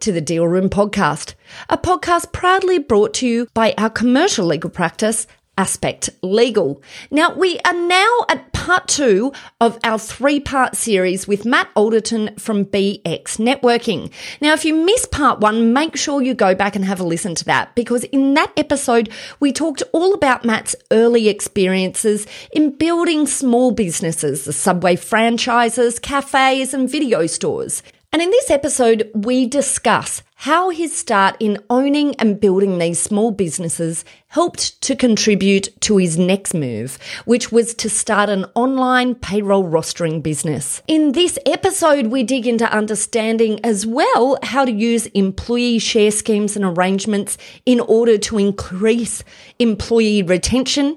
to 0.00 0.12
the 0.12 0.20
Deal 0.20 0.48
Room 0.48 0.68
Podcast, 0.68 1.34
a 1.68 1.78
podcast 1.78 2.32
proudly 2.32 2.78
brought 2.78 3.14
to 3.14 3.26
you 3.26 3.46
by 3.54 3.74
our 3.76 3.90
commercial 3.90 4.46
legal 4.46 4.70
practice, 4.70 5.26
Aspect 5.58 6.08
Legal. 6.22 6.82
Now, 7.10 7.34
we 7.34 7.58
are 7.66 7.74
now 7.74 8.20
at 8.30 8.50
part 8.54 8.88
two 8.88 9.30
of 9.60 9.78
our 9.84 9.98
three 9.98 10.40
part 10.40 10.74
series 10.74 11.28
with 11.28 11.44
Matt 11.44 11.68
Alderton 11.76 12.34
from 12.38 12.64
BX 12.64 13.36
Networking. 13.36 14.10
Now, 14.40 14.54
if 14.54 14.64
you 14.64 14.72
missed 14.72 15.10
part 15.10 15.40
one, 15.40 15.74
make 15.74 15.96
sure 15.96 16.22
you 16.22 16.32
go 16.32 16.54
back 16.54 16.76
and 16.76 16.84
have 16.86 17.00
a 17.00 17.04
listen 17.04 17.34
to 17.34 17.44
that 17.44 17.74
because 17.74 18.04
in 18.04 18.32
that 18.34 18.52
episode, 18.56 19.10
we 19.38 19.52
talked 19.52 19.82
all 19.92 20.14
about 20.14 20.46
Matt's 20.46 20.74
early 20.90 21.28
experiences 21.28 22.26
in 22.52 22.70
building 22.70 23.26
small 23.26 23.70
businesses, 23.70 24.46
the 24.46 24.54
Subway 24.54 24.96
franchises, 24.96 25.98
cafes, 25.98 26.72
and 26.72 26.88
video 26.88 27.26
stores. 27.26 27.82
And 28.12 28.20
in 28.20 28.30
this 28.30 28.50
episode, 28.50 29.08
we 29.14 29.46
discuss 29.46 30.22
how 30.40 30.70
his 30.70 30.96
start 30.96 31.36
in 31.38 31.58
owning 31.68 32.14
and 32.14 32.40
building 32.40 32.78
these 32.78 32.98
small 32.98 33.30
businesses 33.30 34.06
helped 34.28 34.80
to 34.80 34.96
contribute 34.96 35.68
to 35.82 35.98
his 35.98 36.16
next 36.16 36.54
move, 36.54 36.98
which 37.26 37.52
was 37.52 37.74
to 37.74 37.90
start 37.90 38.30
an 38.30 38.46
online 38.54 39.14
payroll 39.14 39.64
rostering 39.64 40.22
business. 40.22 40.80
In 40.86 41.12
this 41.12 41.38
episode, 41.44 42.06
we 42.06 42.22
dig 42.22 42.46
into 42.46 42.72
understanding 42.72 43.60
as 43.62 43.84
well 43.84 44.38
how 44.42 44.64
to 44.64 44.72
use 44.72 45.04
employee 45.08 45.78
share 45.78 46.10
schemes 46.10 46.56
and 46.56 46.64
arrangements 46.64 47.36
in 47.66 47.78
order 47.78 48.16
to 48.16 48.38
increase 48.38 49.22
employee 49.58 50.22
retention, 50.22 50.96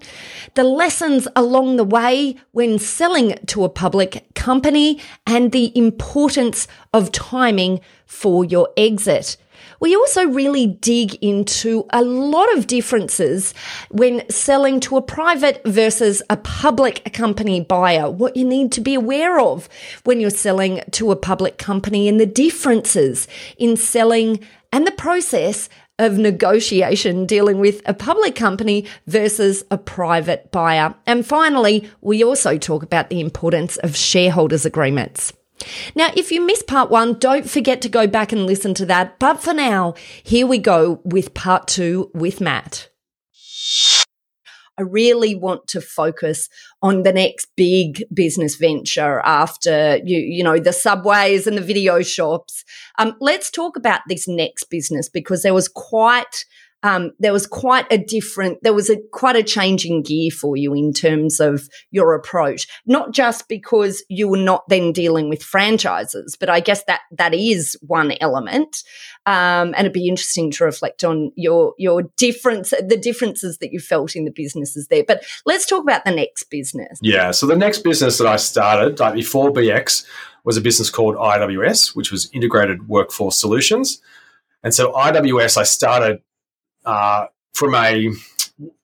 the 0.53 0.63
lessons 0.63 1.27
along 1.35 1.75
the 1.75 1.83
way 1.83 2.37
when 2.53 2.79
selling 2.79 3.35
to 3.47 3.65
a 3.65 3.69
public 3.69 4.25
company, 4.35 5.01
and 5.27 5.51
the 5.51 5.77
importance 5.77 6.65
of 6.93 7.11
timing 7.11 7.81
for 8.05 8.45
your 8.45 8.69
exit. 8.77 9.37
We 9.79 9.95
also 9.95 10.27
really 10.27 10.67
dig 10.67 11.15
into 11.15 11.85
a 11.91 12.01
lot 12.01 12.55
of 12.57 12.67
differences 12.67 13.53
when 13.91 14.27
selling 14.29 14.79
to 14.81 14.97
a 14.97 15.01
private 15.01 15.61
versus 15.65 16.21
a 16.29 16.37
public 16.37 17.13
company 17.13 17.61
buyer, 17.61 18.09
what 18.09 18.37
you 18.37 18.45
need 18.45 18.71
to 18.73 18.81
be 18.81 18.93
aware 18.93 19.39
of 19.39 19.67
when 20.05 20.19
you're 20.19 20.29
selling 20.29 20.81
to 20.91 21.11
a 21.11 21.17
public 21.17 21.57
company 21.57 22.07
and 22.07 22.19
the 22.19 22.25
differences 22.25 23.27
in 23.57 23.75
selling 23.75 24.39
and 24.71 24.87
the 24.87 24.91
process 24.91 25.69
of 25.99 26.17
negotiation 26.17 27.25
dealing 27.25 27.59
with 27.59 27.81
a 27.85 27.93
public 27.93 28.35
company 28.35 28.85
versus 29.05 29.63
a 29.69 29.77
private 29.77 30.51
buyer. 30.51 30.95
And 31.05 31.25
finally, 31.25 31.89
we 32.01 32.23
also 32.23 32.57
talk 32.57 32.83
about 32.83 33.09
the 33.09 33.19
importance 33.19 33.77
of 33.77 33.95
shareholders 33.95 34.65
agreements. 34.65 35.33
Now, 35.95 36.09
if 36.15 36.31
you 36.31 36.45
missed 36.45 36.67
part 36.67 36.89
one, 36.89 37.19
don't 37.19 37.49
forget 37.49 37.81
to 37.81 37.89
go 37.89 38.07
back 38.07 38.31
and 38.31 38.45
listen 38.45 38.73
to 38.75 38.85
that. 38.87 39.19
But 39.19 39.41
for 39.41 39.53
now, 39.53 39.93
here 40.23 40.47
we 40.47 40.57
go 40.57 41.01
with 41.03 41.33
part 41.33 41.67
two 41.67 42.11
with 42.13 42.41
Matt. 42.41 42.89
I 44.77 44.81
really 44.81 45.35
want 45.35 45.67
to 45.67 45.81
focus 45.81 46.49
on 46.81 47.03
the 47.03 47.13
next 47.13 47.47
big 47.55 48.03
business 48.11 48.55
venture 48.55 49.19
after 49.23 49.99
you, 50.03 50.17
you 50.17 50.43
know, 50.43 50.57
the 50.57 50.73
subways 50.73 51.45
and 51.45 51.57
the 51.57 51.61
video 51.61 52.01
shops. 52.01 52.63
Um, 52.97 53.15
let's 53.21 53.51
talk 53.51 53.77
about 53.77 54.01
this 54.07 54.27
next 54.27 54.65
business 54.65 55.09
because 55.09 55.43
there 55.43 55.53
was 55.53 55.67
quite 55.67 56.45
um, 56.83 57.11
there 57.17 57.31
was 57.31 57.47
quite 57.47 57.85
a 57.91 57.97
different, 57.97 58.59
there 58.61 58.73
was 58.73 58.89
a 58.89 58.97
quite 59.11 59.37
a 59.37 59.43
changing 59.43 60.03
gear 60.03 60.29
for 60.29 60.57
you 60.57 60.73
in 60.73 60.91
terms 60.91 61.39
of 61.39 61.69
your 61.91 62.13
approach. 62.13 62.67
Not 62.85 63.13
just 63.13 63.47
because 63.47 64.03
you 64.09 64.27
were 64.27 64.37
not 64.37 64.67
then 64.67 64.91
dealing 64.91 65.29
with 65.29 65.41
franchises, 65.41 66.35
but 66.37 66.49
I 66.49 66.59
guess 66.59 66.83
that 66.85 67.01
that 67.11 67.33
is 67.33 67.77
one 67.81 68.13
element. 68.19 68.83
Um, 69.25 69.73
and 69.75 69.79
it'd 69.79 69.93
be 69.93 70.09
interesting 70.09 70.51
to 70.51 70.65
reflect 70.65 71.05
on 71.05 71.31
your 71.35 71.73
your 71.77 72.03
difference, 72.17 72.71
the 72.71 72.99
differences 73.01 73.59
that 73.59 73.71
you 73.71 73.79
felt 73.79 74.15
in 74.15 74.25
the 74.25 74.31
businesses 74.31 74.87
there. 74.89 75.05
But 75.07 75.23
let's 75.45 75.65
talk 75.65 75.83
about 75.83 76.03
the 76.03 76.11
next 76.11 76.43
business. 76.49 76.99
Yeah. 77.01 77.31
So 77.31 77.47
the 77.47 77.55
next 77.55 77.79
business 77.79 78.17
that 78.17 78.27
I 78.27 78.35
started, 78.35 78.99
like 78.99 79.13
before 79.13 79.53
BX, 79.53 80.05
was 80.43 80.57
a 80.57 80.61
business 80.61 80.89
called 80.89 81.15
IWS, 81.15 81.95
which 81.95 82.11
was 82.11 82.29
Integrated 82.33 82.89
Workforce 82.89 83.39
Solutions. 83.39 84.01
And 84.63 84.73
so 84.73 84.91
IWS, 84.91 85.57
I 85.57 85.63
started 85.63 86.21
uh, 86.85 87.27
from 87.53 87.75
a 87.75 88.09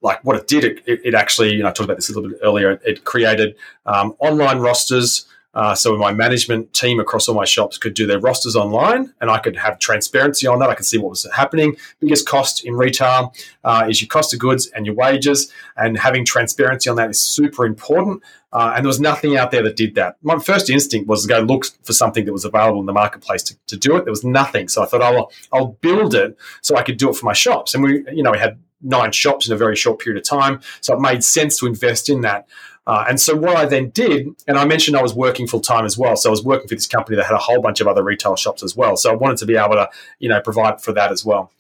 like 0.01 0.23
what 0.23 0.35
it 0.35 0.47
did, 0.47 0.63
it, 0.63 0.83
it, 0.85 1.13
actually, 1.13 1.53
know, 1.59 1.69
I 1.69 1.71
talked 1.71 1.85
about 1.85 1.97
this 1.97 2.09
a 2.09 2.13
little 2.13 2.29
bit 2.29 2.39
earlier. 2.43 2.81
It 2.85 3.03
created 3.03 3.55
um, 3.85 4.15
online 4.19 4.59
rosters. 4.59 5.25
Uh, 5.53 5.73
so 5.73 5.97
my 5.97 6.13
management 6.13 6.71
team 6.73 6.99
across 6.99 7.27
all 7.27 7.35
my 7.35 7.45
shops 7.45 7.77
could 7.77 7.93
do 7.93 8.05
their 8.05 8.19
rosters 8.19 8.55
online, 8.55 9.13
and 9.19 9.31
I 9.31 9.39
could 9.39 9.55
have 9.55 9.79
transparency 9.79 10.45
on 10.45 10.59
that. 10.59 10.69
I 10.69 10.75
could 10.75 10.85
see 10.85 10.97
what 10.97 11.09
was 11.09 11.27
happening. 11.33 11.75
Biggest 11.99 12.27
cost 12.27 12.63
in 12.65 12.75
retail 12.75 13.33
uh, 13.63 13.87
is 13.89 14.01
your 14.01 14.07
cost 14.07 14.33
of 14.33 14.39
goods 14.39 14.67
and 14.67 14.85
your 14.85 14.95
wages, 14.95 15.51
and 15.75 15.97
having 15.97 16.23
transparency 16.23 16.89
on 16.89 16.95
that 16.97 17.09
is 17.09 17.19
super 17.19 17.65
important. 17.65 18.21
Uh, 18.51 18.73
and 18.75 18.83
there 18.83 18.89
was 18.89 18.99
nothing 18.99 19.37
out 19.37 19.51
there 19.51 19.61
that 19.63 19.75
did 19.75 19.95
that. 19.95 20.17
My 20.23 20.39
first 20.39 20.69
instinct 20.69 21.07
was 21.07 21.23
to 21.23 21.27
go 21.27 21.39
look 21.39 21.66
for 21.83 21.93
something 21.93 22.25
that 22.25 22.33
was 22.33 22.45
available 22.45 22.79
in 22.79 22.87
the 22.87 22.93
marketplace 22.93 23.43
to, 23.43 23.57
to 23.67 23.77
do 23.77 23.95
it. 23.95 24.05
There 24.05 24.11
was 24.11 24.23
nothing, 24.23 24.67
so 24.67 24.81
I 24.81 24.85
thought, 24.85 25.01
oh, 25.01 25.13
well, 25.13 25.31
I'll 25.51 25.77
build 25.81 26.16
it 26.16 26.37
so 26.61 26.75
I 26.75 26.81
could 26.83 26.97
do 26.97 27.09
it 27.09 27.16
for 27.16 27.25
my 27.25 27.33
shops. 27.33 27.75
And 27.75 27.83
we, 27.83 28.03
you 28.11 28.23
know, 28.23 28.31
we 28.31 28.39
had 28.39 28.59
nine 28.81 29.11
shops 29.11 29.47
in 29.47 29.53
a 29.53 29.57
very 29.57 29.75
short 29.75 29.99
period 29.99 30.19
of 30.19 30.27
time, 30.27 30.61
so 30.81 30.95
it 30.95 30.99
made 30.99 31.23
sense 31.23 31.59
to 31.59 31.67
invest 31.67 32.09
in 32.09 32.21
that. 32.21 32.47
Uh, 32.88 33.06
and 33.07 33.19
so 33.19 33.35
what 33.35 33.56
I 33.56 33.66
then 33.66 33.90
did, 33.90 34.28
and 34.47 34.57
I 34.57 34.66
mentioned 34.66 34.97
I 34.97 35.01
was 35.01 35.13
working 35.13 35.47
full 35.47 35.59
time 35.59 35.85
as 35.85 35.97
well. 35.97 36.16
So 36.16 36.29
I 36.29 36.31
was 36.31 36.44
working 36.44 36.67
for 36.67 36.75
this 36.75 36.88
company 36.88 37.17
that 37.17 37.25
had 37.25 37.35
a 37.35 37.40
whole 37.40 37.62
bunch 37.62 37.81
of 37.81 37.88
other 37.88 38.03
retail 38.03 38.35
shops 38.35 38.63
as 38.63 38.75
well. 38.75 38.97
So 38.97 39.12
I 39.12 39.16
wanted 39.16 39.38
to 39.38 39.45
be 39.45 39.56
able 39.56 39.75
to, 39.75 39.90
you 40.19 40.29
know, 40.29 40.41
provide 40.41 40.81
for 40.81 40.91
that 40.94 41.12
as 41.12 41.23
well. 41.23 41.51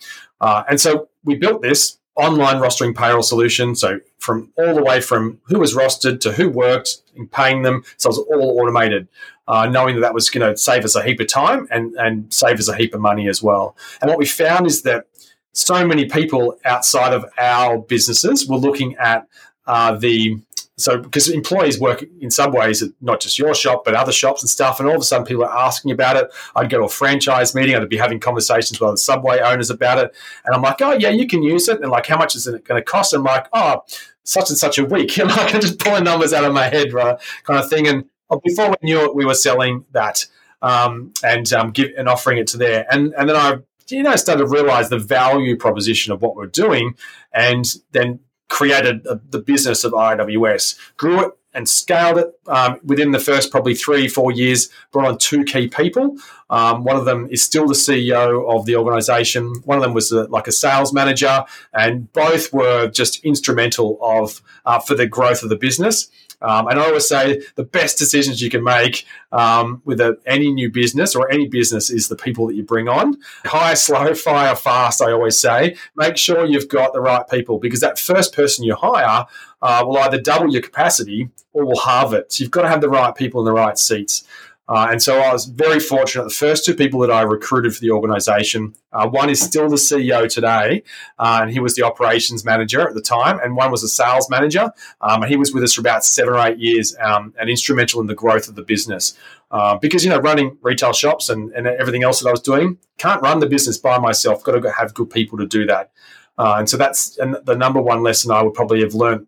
Uh, 0.41 0.63
and 0.69 0.81
so 0.81 1.09
we 1.23 1.35
built 1.35 1.61
this 1.61 1.99
online 2.15 2.57
rostering 2.57 2.95
payroll 2.95 3.21
solution. 3.21 3.75
So 3.75 3.99
from 4.17 4.51
all 4.57 4.75
the 4.75 4.83
way 4.83 5.01
from 5.01 5.39
who 5.45 5.59
was 5.59 5.73
rostered 5.73 6.19
to 6.21 6.33
who 6.33 6.49
worked 6.49 6.97
and 7.15 7.31
paying 7.31 7.61
them. 7.61 7.83
So 7.97 8.09
it 8.09 8.11
was 8.11 8.19
all 8.19 8.59
automated, 8.59 9.07
uh, 9.47 9.67
knowing 9.67 9.95
that 9.95 10.01
that 10.01 10.13
was 10.13 10.29
going 10.29 10.49
to 10.49 10.57
save 10.57 10.83
us 10.83 10.95
a 10.95 11.03
heap 11.03 11.19
of 11.19 11.27
time 11.27 11.67
and, 11.71 11.95
and 11.95 12.33
save 12.33 12.59
us 12.59 12.67
a 12.67 12.75
heap 12.75 12.93
of 12.93 13.01
money 13.01 13.29
as 13.29 13.41
well. 13.41 13.75
And 14.01 14.09
what 14.09 14.17
we 14.17 14.25
found 14.25 14.67
is 14.67 14.81
that 14.81 15.05
so 15.53 15.85
many 15.85 16.05
people 16.05 16.57
outside 16.65 17.13
of 17.13 17.25
our 17.37 17.77
businesses 17.77 18.47
were 18.47 18.57
looking 18.57 18.95
at 18.95 19.27
uh, 19.69 19.95
the 19.95 20.41
so 20.77 20.97
because 20.97 21.29
employees 21.29 21.79
work 21.79 22.03
in 22.21 22.31
subways 22.31 22.81
at 22.81 22.89
not 23.01 23.19
just 23.19 23.37
your 23.37 23.53
shop 23.53 23.83
but 23.85 23.93
other 23.93 24.11
shops 24.11 24.41
and 24.41 24.49
stuff 24.49 24.79
and 24.79 24.89
all 24.89 24.95
of 24.95 25.01
a 25.01 25.03
sudden 25.03 25.25
people 25.25 25.43
are 25.43 25.57
asking 25.57 25.91
about 25.91 26.15
it. 26.15 26.31
I'd 26.55 26.71
go 26.71 26.79
to 26.79 26.85
a 26.85 26.89
franchise 26.89 27.53
meeting 27.53 27.75
i'd 27.75 27.87
be 27.87 27.97
having 27.97 28.19
conversations 28.19 28.79
with 28.79 28.87
other 28.87 28.97
subway 28.97 29.39
owners 29.39 29.69
about 29.69 29.99
it 29.99 30.15
and 30.45 30.55
i'm 30.55 30.63
like 30.63 30.81
oh 30.81 30.93
yeah 30.93 31.09
you 31.09 31.27
can 31.27 31.43
use 31.43 31.67
it 31.67 31.81
and 31.81 31.91
like 31.91 32.07
how 32.07 32.17
much 32.17 32.35
is 32.35 32.47
it 32.47 32.65
going 32.65 32.81
to 32.81 32.83
cost? 32.83 33.13
And 33.13 33.19
i'm 33.19 33.25
like 33.25 33.47
oh 33.53 33.83
such 34.23 34.49
and 34.49 34.57
such 34.57 34.79
a 34.79 34.85
week. 34.85 35.17
And 35.19 35.29
like 35.29 35.53
i'm 35.53 35.61
just 35.61 35.77
pulling 35.77 36.03
numbers 36.03 36.33
out 36.33 36.45
of 36.45 36.53
my 36.53 36.67
head 36.67 36.93
right 36.93 37.19
kind 37.43 37.59
of 37.59 37.69
thing 37.69 37.87
and 37.87 38.05
before 38.43 38.69
we 38.69 38.75
knew 38.81 39.05
it 39.05 39.15
we 39.15 39.25
were 39.25 39.35
selling 39.35 39.85
that 39.91 40.25
um, 40.61 41.13
and 41.23 41.53
um, 41.53 41.71
give 41.71 41.91
and 41.97 42.09
offering 42.09 42.37
it 42.39 42.47
to 42.47 42.57
there 42.57 42.87
and 42.91 43.13
and 43.17 43.29
then 43.29 43.35
i 43.35 43.57
you 43.89 44.03
know 44.03 44.15
started 44.15 44.43
to 44.43 44.49
realize 44.49 44.89
the 44.89 44.99
value 44.99 45.55
proposition 45.55 46.11
of 46.11 46.21
what 46.21 46.35
we're 46.35 46.47
doing 46.47 46.95
and 47.33 47.65
then 47.91 48.19
created 48.49 49.07
the 49.29 49.39
business 49.39 49.83
of 49.83 49.93
IWS, 49.93 50.77
grew 50.97 51.25
it 51.25 51.31
and 51.53 51.67
scaled 51.67 52.17
it 52.17 52.39
um, 52.47 52.79
within 52.83 53.11
the 53.11 53.19
first 53.19 53.51
probably 53.51 53.73
three, 53.73 54.07
four 54.07 54.31
years, 54.31 54.69
brought 54.91 55.07
on 55.07 55.17
two 55.17 55.43
key 55.43 55.67
people. 55.67 56.17
Um, 56.49 56.83
one 56.83 56.95
of 56.95 57.05
them 57.05 57.27
is 57.31 57.41
still 57.41 57.67
the 57.67 57.73
CEO 57.73 58.47
of 58.47 58.65
the 58.65 58.75
organization. 58.75 59.55
One 59.65 59.77
of 59.77 59.83
them 59.83 59.93
was 59.93 60.11
a, 60.11 60.23
like 60.25 60.47
a 60.47 60.51
sales 60.51 60.93
manager, 60.93 61.43
and 61.73 62.11
both 62.13 62.53
were 62.53 62.87
just 62.89 63.23
instrumental 63.25 63.97
of 64.01 64.41
uh, 64.65 64.79
for 64.79 64.95
the 64.95 65.07
growth 65.07 65.41
of 65.41 65.49
the 65.49 65.55
business. 65.55 66.09
Um, 66.41 66.67
and 66.67 66.79
I 66.79 66.85
always 66.85 67.07
say 67.07 67.41
the 67.55 67.63
best 67.63 67.97
decisions 67.97 68.41
you 68.41 68.49
can 68.49 68.63
make 68.63 69.05
um, 69.31 69.81
with 69.85 69.99
a, 69.99 70.17
any 70.25 70.51
new 70.51 70.71
business 70.71 71.15
or 71.15 71.29
any 71.29 71.47
business 71.47 71.89
is 71.89 72.07
the 72.07 72.15
people 72.15 72.47
that 72.47 72.55
you 72.55 72.63
bring 72.63 72.87
on. 72.87 73.17
Hire 73.45 73.75
slow, 73.75 74.13
fire 74.13 74.55
fast, 74.55 75.01
I 75.01 75.11
always 75.11 75.37
say. 75.37 75.75
Make 75.95 76.17
sure 76.17 76.45
you've 76.45 76.69
got 76.69 76.93
the 76.93 77.01
right 77.01 77.27
people 77.29 77.59
because 77.59 77.81
that 77.81 77.99
first 77.99 78.33
person 78.33 78.63
you 78.63 78.75
hire 78.75 79.25
uh, 79.61 79.83
will 79.85 79.97
either 79.97 80.19
double 80.21 80.51
your 80.51 80.61
capacity 80.61 81.29
or 81.53 81.65
will 81.65 81.79
halve 81.79 82.13
it. 82.13 82.31
So 82.31 82.43
you've 82.43 82.51
got 82.51 82.61
to 82.61 82.69
have 82.69 82.81
the 82.81 82.89
right 82.89 83.13
people 83.13 83.41
in 83.41 83.45
the 83.45 83.53
right 83.53 83.77
seats. 83.77 84.23
Uh, 84.69 84.89
and 84.91 85.01
so 85.01 85.19
I 85.19 85.33
was 85.33 85.45
very 85.45 85.79
fortunate. 85.79 86.25
The 86.25 86.29
first 86.29 86.63
two 86.63 86.75
people 86.75 86.99
that 86.99 87.09
I 87.09 87.23
recruited 87.23 87.73
for 87.73 87.81
the 87.81 87.89
organization, 87.89 88.75
uh, 88.93 89.09
one 89.09 89.27
is 89.31 89.41
still 89.41 89.67
the 89.67 89.77
CEO 89.77 90.31
today, 90.31 90.83
uh, 91.17 91.39
and 91.41 91.51
he 91.51 91.59
was 91.59 91.73
the 91.75 91.81
operations 91.81 92.45
manager 92.45 92.87
at 92.87 92.93
the 92.93 93.01
time, 93.01 93.39
and 93.39 93.55
one 93.55 93.71
was 93.71 93.81
a 93.81 93.89
sales 93.89 94.29
manager. 94.29 94.71
Um, 95.01 95.23
and 95.23 95.29
he 95.29 95.37
was 95.37 95.51
with 95.51 95.63
us 95.63 95.73
for 95.73 95.81
about 95.81 96.05
seven 96.05 96.35
or 96.35 96.39
eight 96.47 96.59
years 96.59 96.95
um, 97.01 97.33
and 97.39 97.49
instrumental 97.49 97.99
in 97.99 98.05
the 98.05 98.13
growth 98.13 98.47
of 98.47 98.53
the 98.53 98.61
business. 98.61 99.17
Uh, 99.49 99.75
because, 99.79 100.03
you 100.03 100.11
know, 100.11 100.19
running 100.19 100.55
retail 100.61 100.93
shops 100.93 101.29
and, 101.29 101.51
and 101.53 101.65
everything 101.65 102.03
else 102.03 102.21
that 102.21 102.27
I 102.27 102.31
was 102.31 102.41
doing, 102.41 102.77
can't 102.99 103.23
run 103.23 103.39
the 103.39 103.47
business 103.47 103.79
by 103.79 103.97
myself. 103.97 104.43
Got 104.43 104.61
to 104.61 104.71
have 104.71 104.93
good 104.93 105.09
people 105.09 105.39
to 105.39 105.47
do 105.47 105.65
that. 105.65 105.89
Uh, 106.37 106.57
and 106.59 106.69
so 106.69 106.77
that's 106.77 107.15
the 107.15 107.55
number 107.57 107.81
one 107.81 108.03
lesson 108.03 108.31
I 108.31 108.43
would 108.43 108.53
probably 108.53 108.81
have 108.81 108.93
learned 108.93 109.25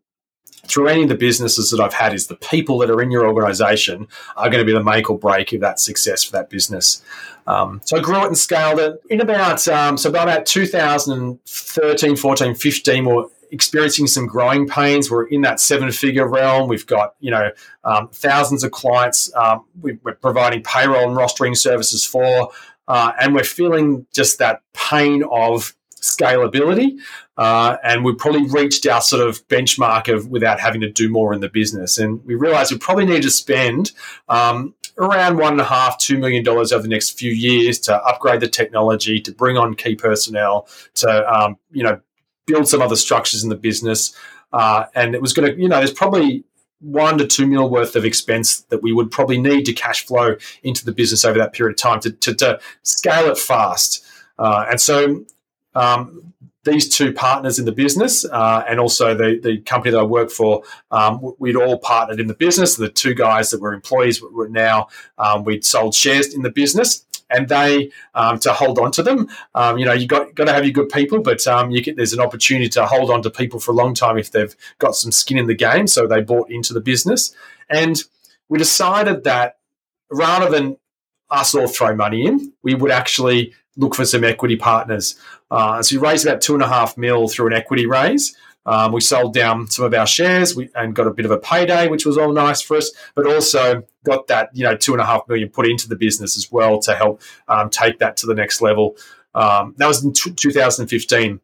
through 0.68 0.88
any 0.88 1.04
of 1.04 1.10
the 1.10 1.16
businesses 1.16 1.72
that 1.72 1.80
I've 1.80 1.94
had 1.94 2.14
is 2.14 2.28
the 2.28 2.36
people 2.36 2.78
that 2.80 2.90
are 2.90 3.02
in 3.02 3.12
your 3.12 3.28
organization 3.28 4.08
are 4.38 4.50
going 4.50 4.60
to 4.60 4.66
be 4.66 4.74
the 4.74 4.84
make 4.84 5.10
or 5.10 5.18
break 5.18 5.54
of 5.54 5.62
that 5.62 5.80
success 5.80 6.24
for 6.24 6.32
that 6.34 6.50
business. 6.50 7.02
Um, 7.48 7.82
so 7.84 7.98
I 7.98 8.02
grew 8.02 8.24
it 8.24 8.28
and 8.28 8.38
scaled 8.38 8.80
it 8.80 9.02
in 9.10 9.22
about, 9.22 9.68
um, 9.68 9.98
so 9.98 10.10
about 10.10 10.46
2013, 10.46 12.16
14, 12.16 12.56
15, 12.56 13.06
we're 13.06 13.26
experiencing 13.52 14.08
some 14.08 14.28
growing 14.28 14.68
pains. 14.68 15.12
We're 15.12 15.26
in 15.26 15.42
that 15.42 15.60
seven 15.60 15.92
figure 15.92 16.28
realm. 16.28 16.68
We've 16.68 16.86
got, 16.86 17.16
you 17.20 17.32
know, 17.32 17.52
um, 17.84 18.08
thousands 18.10 18.64
of 18.64 18.72
clients 18.72 19.34
um, 19.36 19.66
we, 19.82 19.98
are 20.06 20.14
providing 20.14 20.64
payroll 20.64 21.08
and 21.08 21.18
rostering 21.18 21.58
services 21.58 22.06
for. 22.06 22.52
Uh, 22.88 23.12
and 23.20 23.36
we're 23.36 23.44
feeling 23.44 24.06
just 24.14 24.40
that 24.40 24.62
pain 24.74 25.24
of 25.30 25.76
scalability. 26.02 27.00
Uh, 27.38 27.78
and 27.84 28.04
we 28.04 28.14
probably 28.14 28.48
reached 28.48 28.86
our 28.88 29.02
sort 29.02 29.28
of 29.28 29.48
benchmark 29.48 30.14
of 30.14 30.28
without 30.28 30.60
having 30.60 30.82
to 30.82 30.90
do 30.90 31.10
more 31.10 31.34
in 31.34 31.40
the 31.40 31.50
business. 31.50 31.98
And 31.98 32.24
we 32.26 32.36
realized 32.36 32.72
we 32.72 32.78
probably 32.78 33.06
need 33.06 33.24
to 33.24 33.32
spend 33.32 33.92
um, 34.28 34.74
around 34.98 35.38
one 35.38 35.54
and 35.54 35.62
a 35.62 35.66
half, 35.66 35.98
two 35.98 36.18
million 36.18 36.44
dollars 36.44 36.72
over 36.72 36.84
the 36.84 36.90
next 36.90 37.18
few 37.18 37.32
years 37.32 37.80
to 37.80 37.96
upgrade 38.04 38.42
the 38.42 38.48
technology, 38.48 39.20
to 39.22 39.32
bring 39.32 39.58
on 39.58 39.76
key 39.76 39.96
personnel, 39.96 40.68
to 40.96 41.34
um, 41.34 41.58
you 41.72 41.84
know 41.84 42.00
build 42.46 42.68
some 42.68 42.82
other 42.82 42.96
structures 42.96 43.44
in 43.44 43.50
the 43.50 43.56
business. 43.56 44.16
Uh, 44.54 44.86
and 44.96 45.16
it 45.16 45.22
was 45.22 45.32
going 45.32 45.50
to, 45.50 45.60
you 45.60 45.70
know, 45.70 45.78
there's 45.78 45.94
probably 45.94 46.44
one 46.80 47.18
to 47.18 47.28
two 47.28 47.46
mil 47.46 47.70
worth 47.70 47.96
of 47.96 48.04
expense 48.04 48.62
that 48.64 48.82
we 48.82 48.92
would 48.92 49.12
probably 49.12 49.40
need 49.40 49.64
to 49.66 49.74
cash 49.74 50.06
flow 50.06 50.36
into 50.64 50.84
the 50.84 50.92
business 50.92 51.24
over 51.24 51.38
that 51.38 51.54
period 51.54 51.74
of 51.74 51.78
time 51.78 52.00
to, 52.00 52.12
to, 52.12 52.34
to 52.34 52.60
scale 52.84 53.30
it 53.32 53.38
fast. 53.38 54.04
Uh, 54.38 54.66
and 54.70 54.82
so 54.82 55.24
um, 55.76 56.34
these 56.64 56.88
two 56.88 57.12
partners 57.12 57.58
in 57.58 57.66
the 57.66 57.72
business 57.72 58.24
uh, 58.26 58.64
and 58.68 58.80
also 58.80 59.16
the, 59.16 59.40
the 59.42 59.60
company 59.62 59.92
that 59.92 60.00
I 60.00 60.04
work 60.04 60.30
for, 60.30 60.64
um, 60.92 61.34
we'd 61.40 61.56
all 61.56 61.80
partnered 61.80 62.20
in 62.20 62.28
the 62.28 62.36
business. 62.36 62.76
The 62.76 62.90
two 62.90 63.16
guys 63.16 63.50
that 63.50 63.60
were 63.60 63.74
employees 63.74 64.22
were 64.22 64.48
now, 64.48 64.90
um, 65.18 65.44
we'd 65.44 65.66
sold 65.66 65.96
shares 65.96 66.34
in 66.34 66.44
the 66.44 66.52
business. 66.52 67.06
And 67.34 67.48
they 67.48 67.92
um, 68.14 68.40
to 68.40 68.52
hold 68.52 68.78
on 68.78 68.92
to 68.92 69.02
them, 69.04 69.30
um, 69.56 69.78
you 69.78 69.86
know, 69.86 69.94
you 69.94 70.06
got 70.06 70.36
got 70.36 70.46
to 70.46 70.54
have 70.54 70.66
your 70.66 70.74
good 70.74 70.90
people, 70.90 71.22
but 71.22 71.48
um, 71.48 71.74
there's 71.96 72.12
an 72.12 72.20
opportunity 72.20 72.68
to 72.72 72.86
hold 72.86 73.10
on 73.10 73.22
to 73.22 73.30
people 73.30 73.58
for 73.58 73.72
a 73.72 73.74
long 73.74 73.94
time 73.94 74.18
if 74.18 74.32
they've 74.32 74.54
got 74.80 74.96
some 74.96 75.14
skin 75.14 75.38
in 75.38 75.48
the 75.48 75.56
game. 75.56 75.88
So 75.88 76.08
they 76.08 76.20
bought 76.20 76.52
into 76.52 76.74
the 76.74 76.82
business, 76.82 77.34
and 77.70 78.04
we 78.50 78.60
decided 78.60 79.24
that 79.24 79.60
rather 80.10 80.50
than 80.50 80.76
us 81.30 81.56
all 81.56 81.70
throw 81.70 81.96
money 81.96 82.26
in, 82.26 82.52
we 82.64 82.76
would 82.76 82.92
actually 82.92 83.54
look 83.78 83.96
for 83.96 84.06
some 84.06 84.24
equity 84.24 84.56
partners. 84.56 85.16
Uh, 85.50 85.82
so 85.82 85.96
we 85.96 86.08
raised 86.08 86.26
about 86.26 86.42
two 86.42 86.54
and 86.54 86.64
a 86.64 86.68
half 86.68 86.98
mil 86.98 87.28
through 87.28 87.48
an 87.48 87.54
equity 87.54 87.86
raise. 87.86 88.36
Um, 88.66 88.92
we 88.92 89.02
sold 89.02 89.34
down 89.34 89.68
some 89.68 89.86
of 89.86 89.94
our 89.94 90.06
shares 90.06 90.56
we, 90.56 90.70
and 90.76 90.94
got 90.94 91.08
a 91.08 91.12
bit 91.12 91.26
of 91.26 91.32
a 91.32 91.40
payday, 91.40 91.88
which 91.88 92.06
was 92.06 92.18
all 92.18 92.32
nice 92.32 92.62
for 92.62 92.78
us. 92.78 92.92
But 93.16 93.26
also 93.26 93.84
got 94.06 94.28
that 94.28 94.50
you 94.54 94.64
know 94.64 94.76
two 94.76 94.94
and 94.94 95.02
a 95.02 95.06
half 95.06 95.28
million 95.28 95.50
put 95.50 95.68
into 95.68 95.88
the 95.88 95.96
business 95.96 96.38
as 96.38 96.52
well 96.52 96.80
to 96.80 96.94
help 96.94 97.22
um, 97.48 97.70
take 97.70 98.00
that 98.00 98.18
to 98.18 98.28
the 98.28 98.36
next 98.36 98.62
level. 98.62 98.98
Um, 99.34 99.74
that 99.78 99.88
was 99.88 100.04
in 100.04 100.14
t- 100.14 100.32
2015. 100.32 101.40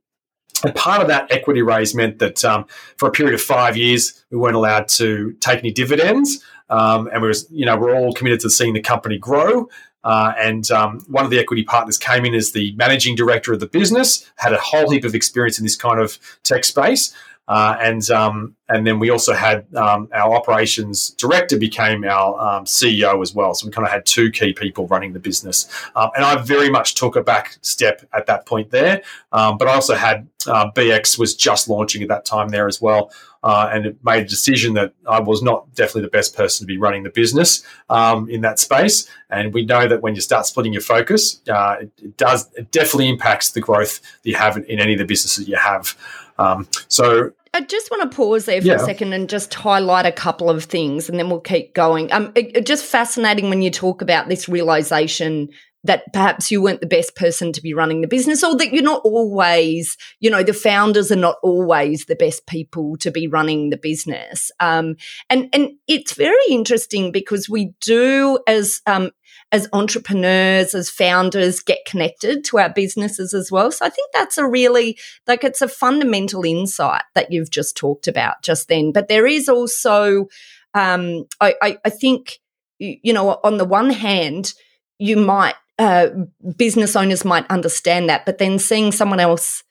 And 0.64 0.76
part 0.76 1.02
of 1.02 1.08
that 1.08 1.32
equity 1.32 1.62
raise 1.62 1.94
meant 1.94 2.20
that 2.20 2.44
um, 2.44 2.66
for 2.98 3.08
a 3.08 3.12
period 3.12 3.36
of 3.36 3.42
five 3.42 3.78
years, 3.78 4.26
we 4.32 4.38
weren't 4.38 4.56
allowed 4.56 4.88
to 4.90 5.34
take 5.40 5.60
any 5.60 5.72
dividends. 5.72 6.44
Um, 6.70 7.08
and 7.14 7.22
we 7.22 7.28
was, 7.28 7.48
you 7.50 7.66
know, 7.66 7.78
we're 7.78 7.96
all 7.96 8.12
committed 8.14 8.40
to 8.42 8.50
seeing 8.50 8.74
the 8.74 8.82
company 8.82 9.18
grow. 9.18 9.70
Uh, 10.08 10.34
and 10.40 10.72
um, 10.72 11.02
one 11.10 11.26
of 11.26 11.32
the 11.32 11.38
equity 11.38 11.66
partners 11.66 11.98
came 11.98 12.24
in 12.24 12.34
as 12.34 12.54
the 12.54 12.74
managing 12.78 13.14
director 13.14 13.52
of 13.52 13.60
the 13.60 13.68
business, 13.68 14.26
had 14.38 14.54
a 14.54 14.58
whole 14.58 14.90
heap 14.90 15.04
of 15.04 15.14
experience 15.14 15.60
in 15.60 15.66
this 15.66 15.76
kind 15.76 16.00
of 16.00 16.18
tech 16.44 16.64
space. 16.64 17.14
Uh, 17.50 17.78
and 17.82 18.10
um, 18.10 18.56
and 18.70 18.88
then 18.88 19.00
we 19.00 19.10
also 19.10 19.34
had 19.34 19.66
um, 19.76 20.08
our 20.14 20.34
operations 20.34 21.10
director 21.12 21.58
became 21.58 22.06
our 22.06 22.40
um, 22.40 22.64
CEO 22.66 23.22
as 23.22 23.34
well. 23.34 23.54
So 23.54 23.68
we 23.68 23.72
kind 23.72 23.86
of 23.86 23.92
had 23.92 24.06
two 24.06 24.32
key 24.32 24.54
people 24.54 24.88
running 24.88 25.12
the 25.12 25.20
business. 25.20 25.68
Um, 25.96 26.10
and 26.16 26.24
I 26.24 26.42
very 26.42 26.70
much 26.70 26.96
took 26.96 27.18
a 27.18 27.24
back 27.24 27.58
step 27.62 28.06
at 28.14 28.28
that 28.28 28.46
point 28.46 28.72
there. 28.72 29.02
Um, 29.34 29.58
but 29.58 29.68
I 29.68 29.74
also 29.74 29.96
had 29.96 30.28
uh, 30.48 30.72
BX 30.72 31.20
was 31.20 31.36
just 31.36 31.68
launching 31.68 32.02
at 32.02 32.08
that 32.08 32.26
time 32.26 32.50
there 32.50 32.68
as 32.68 32.82
well. 32.82 33.12
Uh, 33.44 33.70
and 33.72 33.86
it 33.86 33.98
made 34.04 34.24
a 34.24 34.28
decision 34.28 34.74
that 34.74 34.94
I 35.08 35.20
was 35.20 35.42
not 35.42 35.74
definitely 35.76 36.04
the 36.04 36.10
best 36.10 36.36
person 36.36 36.66
to 36.66 36.68
be 36.68 36.78
running 36.78 37.04
the 37.04 37.10
business 37.10 37.64
um, 37.90 38.30
in 38.30 38.42
that 38.42 38.60
space. 38.60 39.10
And 39.30 39.54
we 39.54 39.66
know 39.66 39.88
that 39.88 40.02
when 40.02 40.16
you 40.16 40.22
start 40.22 40.46
splitting 40.46 40.74
your 40.74 40.82
focus, 40.82 41.42
uh, 41.50 41.78
it, 41.82 41.92
it, 42.02 42.18
does 42.18 42.50
it 42.56 42.72
definitely 42.72 43.10
impacts 43.10 43.52
the 43.52 43.62
growth 43.62 44.02
that 44.02 44.30
you 44.30 44.36
have 44.36 44.58
in 44.58 44.80
any 44.80 44.94
of 44.94 45.00
the 45.00 45.06
businesses 45.06 45.48
you 45.48 45.56
have. 45.56 45.96
Um, 46.40 46.68
so 46.88 47.32
I 47.54 47.62
just 47.62 47.90
want 47.90 48.10
to 48.10 48.16
pause 48.16 48.46
there 48.46 48.62
for 48.62 48.68
yeah. 48.68 48.76
a 48.76 48.80
second 48.80 49.14
and 49.14 49.28
just 49.28 49.54
highlight 49.54 50.06
a 50.06 50.12
couple 50.12 50.50
of 50.50 50.66
things, 50.66 51.10
and 51.10 51.18
then 51.18 51.30
we'll 51.30 51.40
keep 51.40 51.74
going. 51.74 52.12
Um, 52.12 52.32
it, 52.36 52.56
it 52.56 52.66
just 52.66 52.86
fascinating 52.86 53.50
when 53.50 53.62
you 53.62 53.72
talk 53.72 54.02
about 54.02 54.30
this 54.30 54.48
realization 54.48 55.50
that 55.84 56.04
perhaps 56.12 56.52
you 56.52 56.62
weren't 56.62 56.82
the 56.82 56.88
best 56.88 57.16
person 57.16 57.54
to 57.54 57.62
be 57.62 57.74
running 57.74 58.02
the 58.02 58.08
business, 58.08 58.44
or 58.44 58.58
that 58.58 58.74
you're 58.74 58.84
not 58.84 59.02
always, 59.04 59.96
you 60.20 60.30
know, 60.30 60.44
the 60.44 60.54
founders 60.54 61.12
are 61.12 61.16
not 61.16 61.38
always 61.44 62.06
the 62.06 62.16
best 62.16 62.46
people 62.48 62.98
to 62.98 63.12
be 63.12 63.28
running 63.28 63.70
the 63.70 63.78
business. 63.78 64.52
Um, 64.60 64.96
and 65.30 65.50
and 65.54 65.72
it's 65.88 66.14
very 66.14 66.46
interesting 66.50 67.12
because 67.12 67.50
we 67.50 67.74
do 67.80 68.40
as 68.48 68.82
um, 68.86 69.12
as 69.52 69.70
entrepreneurs, 69.72 70.76
as 70.76 70.90
founders, 70.90 71.62
get 71.62 71.80
connected 71.86 72.44
to 72.46 72.58
our 72.58 72.70
businesses 72.70 73.34
as 73.34 73.50
well. 73.50 73.72
So 73.72 73.86
I 73.86 73.90
think 73.90 74.12
that's 74.14 74.38
a 74.38 74.46
really, 74.46 74.98
like, 75.26 75.46
it's 75.46 75.62
a 75.62 75.70
fundamental 75.70 76.44
insight 76.44 77.04
that 77.16 77.32
you've 77.32 77.52
just 77.52 77.78
talked 77.78 78.10
about 78.10 78.42
just 78.44 78.68
then. 78.68 78.92
But 78.92 79.08
there 79.08 79.26
is 79.26 79.48
also, 79.48 80.26
um, 80.74 81.28
I, 81.40 81.56
I, 81.62 81.78
I 81.86 81.90
think, 81.90 82.40
you 82.78 83.14
know, 83.14 83.40
on 83.42 83.58
the 83.58 83.64
one 83.64 83.90
hand, 83.90 84.54
you 85.00 85.16
might, 85.16 85.56
uh, 85.80 86.10
business 86.56 86.96
owners 86.96 87.24
might 87.24 87.50
understand 87.50 88.10
that, 88.10 88.26
but 88.26 88.38
then 88.38 88.60
seeing 88.60 88.92
someone 88.92 89.20
else 89.20 89.64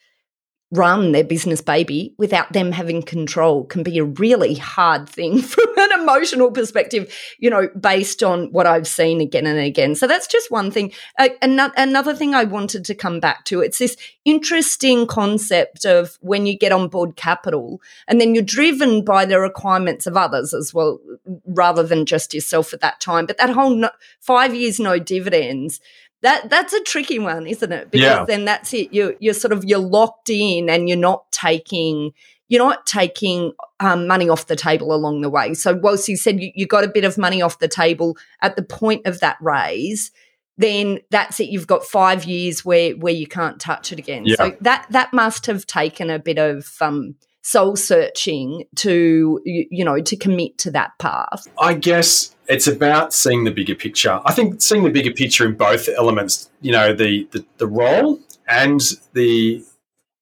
run 0.73 1.12
their 1.12 1.23
business 1.23 1.61
baby 1.61 2.12
without 2.19 2.52
them 2.52 2.73
having 2.73 3.00
control 3.00 3.64
can 3.64 3.85
be 3.85 3.99
a 3.99 4.04
really 4.04 4.54
hard 4.54 5.09
thing 5.09 5.40
from 5.42 5.78
an 5.78 6.00
emotional 6.00 6.50
perspective, 6.50 7.14
you 7.38 7.49
know, 7.49 7.69
based 7.78 8.23
on 8.23 8.50
what 8.50 8.66
I've 8.66 8.87
seen 8.87 9.21
again 9.21 9.47
and 9.47 9.59
again. 9.59 9.95
So 9.95 10.09
that's 10.09 10.26
just 10.26 10.50
one 10.50 10.73
thing. 10.73 10.92
Uh, 11.19 11.28
another 11.40 12.14
thing 12.14 12.35
I 12.35 12.45
wanted 12.45 12.85
to 12.87 12.95
come 12.95 13.21
back 13.21 13.45
to 13.47 13.61
it's 13.61 13.78
this 13.78 13.97
interesting 14.25 15.07
concept 15.07 15.85
of 15.85 16.19
when 16.21 16.47
you 16.47 16.59
get 16.59 16.73
on 16.73 16.88
board 16.88 17.14
capital 17.14 17.80
and 18.09 18.21
then 18.21 18.35
you're 18.35 18.42
driven 18.42 19.04
by 19.04 19.25
the 19.25 19.38
requirements 19.38 20.07
of 20.07 20.16
others 20.16 20.52
as 20.52 20.75
well, 20.75 20.99
rather 21.47 21.85
than 21.85 22.07
just 22.07 22.35
yourself 22.35 22.75
at 22.75 22.80
that 22.80 23.00
time. 23.00 23.26
But 23.26 23.38
that 23.38 23.50
whole 23.50 23.71
no, 23.71 23.90
five 24.19 24.52
years 24.52 24.80
no 24.80 24.99
dividends 24.99 25.80
that 26.23 26.49
that's 26.50 26.73
a 26.73 26.82
tricky 26.82 27.18
one, 27.18 27.46
isn't 27.46 27.73
it? 27.73 27.90
Because 27.90 28.04
yeah. 28.04 28.25
then 28.25 28.44
that's 28.44 28.73
it. 28.75 28.92
You're 28.92 29.14
you're 29.20 29.35
sort 29.35 29.52
of 29.52 29.64
you're 29.64 29.78
locked 29.78 30.30
in, 30.30 30.68
and 30.68 30.88
you're 30.88 30.99
not 30.99 31.30
taking 31.32 32.12
you're 32.49 32.64
not 32.64 32.87
taking 32.87 33.52
um, 33.80 34.06
money 34.06 34.28
off 34.28 34.46
the 34.46 34.56
table 34.56 34.94
along 34.94 35.20
the 35.20 35.30
way. 35.30 35.52
So 35.54 35.75
whilst 35.75 36.08
you 36.08 36.16
said 36.16 36.40
you, 36.40 36.52
you 36.54 36.66
got 36.66 36.85
a 36.85 36.88
bit 36.88 37.04
of 37.04 37.18
money 37.18 37.42
off 37.42 37.58
the 37.58 37.68
table 37.68 38.16
at 38.40 38.56
the 38.56 38.62
point 38.62 39.06
of 39.06 39.20
that 39.20 39.37
raise, 39.40 40.12
then 40.56 41.00
that's 41.11 41.40
it. 41.40 41.49
You've 41.49 41.66
got 41.66 41.85
five 41.85 42.25
years 42.25 42.64
where 42.64 42.92
where 42.92 43.12
you 43.12 43.26
can't 43.26 43.61
touch 43.61 43.92
it 43.92 43.99
again. 43.99 44.25
Yeah. 44.26 44.37
So 44.37 44.56
that 44.61 44.87
that 44.90 45.12
must 45.12 45.46
have 45.46 45.66
taken 45.66 46.08
a 46.08 46.18
bit 46.18 46.38
of 46.38 46.76
um, 46.80 47.16
soul 47.47 47.76
searching 47.76 48.65
to 48.75 49.41
you, 49.45 49.85
know 49.85 50.00
to 50.00 50.17
commit 50.17 50.59
to 50.59 50.71
that 50.73 50.91
path. 50.99 51.47
I 51.61 51.75
guess 51.75 52.35
it's 52.49 52.67
about 52.67 53.12
seeing 53.12 53.45
the 53.45 53.53
bigger 53.53 53.76
picture. 53.76 54.21
I 54.25 54.33
think 54.33 54.61
seeing 54.61 54.83
the 54.83 54.91
bigger 54.91 55.12
picture 55.12 55.47
in 55.47 55.55
both 55.55 55.88
elements, 55.97 56.50
you 56.61 56.73
know, 56.73 56.93
the 56.93 57.29
the, 57.31 57.47
the 57.59 57.69
role 57.69 58.19
and 58.49 58.81
the 59.12 59.65